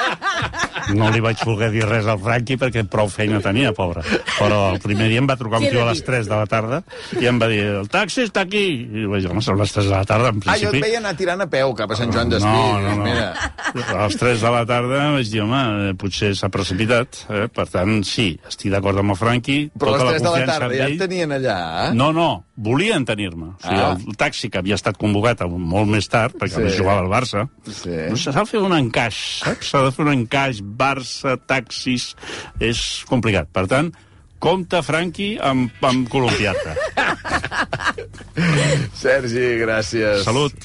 no 0.95 1.11
li 1.11 1.21
vaig 1.21 1.39
voler 1.45 1.71
dir 1.73 1.85
res 1.89 2.07
al 2.07 2.19
Franqui 2.19 2.57
perquè 2.61 2.83
prou 2.89 3.09
feina 3.09 3.41
tenia, 3.41 3.73
pobre. 3.73 4.03
Però 4.39 4.73
el 4.75 4.81
primer 4.81 5.09
dia 5.09 5.19
em 5.23 5.29
va 5.29 5.37
trucar 5.37 5.61
un 5.63 5.69
tio 5.69 5.83
a 5.83 5.91
les 5.93 6.03
3 6.05 6.27
de 6.29 6.35
la 6.37 6.47
tarda 6.47 6.83
i 7.21 7.27
em 7.27 7.39
va 7.41 7.49
dir, 7.49 7.61
el 7.83 7.89
taxi 7.89 8.23
està 8.27 8.43
aquí. 8.47 8.65
I 8.93 9.07
vaig 9.07 9.23
dir, 9.23 9.31
home, 9.31 9.43
són 9.45 9.59
les 9.59 9.73
3 9.73 9.87
de 9.87 9.95
la 9.95 10.05
tarda, 10.05 10.29
en 10.33 10.43
Ah, 10.47 10.57
jo 10.59 10.71
principi. 10.71 10.77
et 10.79 10.83
veia 10.89 10.99
anar 10.99 11.15
tirant 11.17 11.41
a 11.41 11.47
peu 11.47 11.75
cap 11.75 11.91
a 11.91 11.97
Sant 11.97 12.13
Joan 12.13 12.29
d'Espí. 12.29 12.47
No, 12.49 12.81
no, 12.81 12.97
no. 12.97 13.05
Mira. 13.05 13.33
A 13.95 14.07
les 14.07 14.17
3 14.17 14.41
de 14.41 14.51
la 14.51 14.65
tarda 14.67 15.11
vaig 15.13 15.31
dir, 15.31 15.41
home, 15.43 15.63
eh, 15.91 15.95
potser 15.95 16.35
s'ha 16.37 16.49
precipitat. 16.49 17.25
Eh? 17.31 17.47
Per 17.53 17.67
tant, 17.69 18.03
sí, 18.05 18.39
estic 18.49 18.71
d'acord 18.73 18.99
amb 18.99 19.11
el 19.11 19.17
Franqui. 19.17 19.71
Però 19.79 19.95
a 19.95 19.99
tota 19.99 20.13
les 20.13 20.23
3 20.23 20.23
de 20.23 20.39
la 20.41 20.47
tarda 20.47 20.75
ja 20.77 20.89
et 20.89 20.99
tenien 20.99 21.31
allà. 21.33 21.93
No, 21.95 22.13
no, 22.13 22.45
volien 22.57 23.05
tenir-me. 23.05 23.53
O 23.53 23.57
sigui, 23.63 23.81
Ah. 23.81 23.97
el 24.07 24.17
taxi 24.17 24.49
que 24.51 24.59
havia 24.59 24.75
estat 24.75 24.97
convocat 24.97 25.41
a- 25.43 25.47
molt 25.47 25.89
més 25.89 26.09
tard, 26.09 26.35
perquè 26.35 26.49
Sí. 26.49 26.55
sí. 26.57 26.61
a 26.61 26.65
més 26.65 26.77
jugava 26.79 27.01
al 27.01 27.09
Barça, 27.09 27.49
Sí. 27.67 27.91
no 28.11 28.17
s'ha 28.17 28.33
de 28.33 28.47
fer 28.47 28.61
un 28.61 28.73
encaix, 28.77 29.15
saps? 29.45 29.71
S'ha 29.71 29.83
de 29.83 29.93
fer 29.93 30.05
un 30.07 30.13
encaix, 30.13 30.61
Barça, 30.79 31.37
taxis, 31.49 32.13
és 32.63 32.81
complicat. 33.11 33.51
Per 33.53 33.67
tant, 33.71 33.93
compte, 34.43 34.81
Franqui, 34.83 35.37
amb, 35.39 35.71
amb 35.87 36.09
columpiar-te. 36.13 36.75
Sergi, 39.05 39.47
gràcies. 39.63 40.27
Salut. 40.27 40.59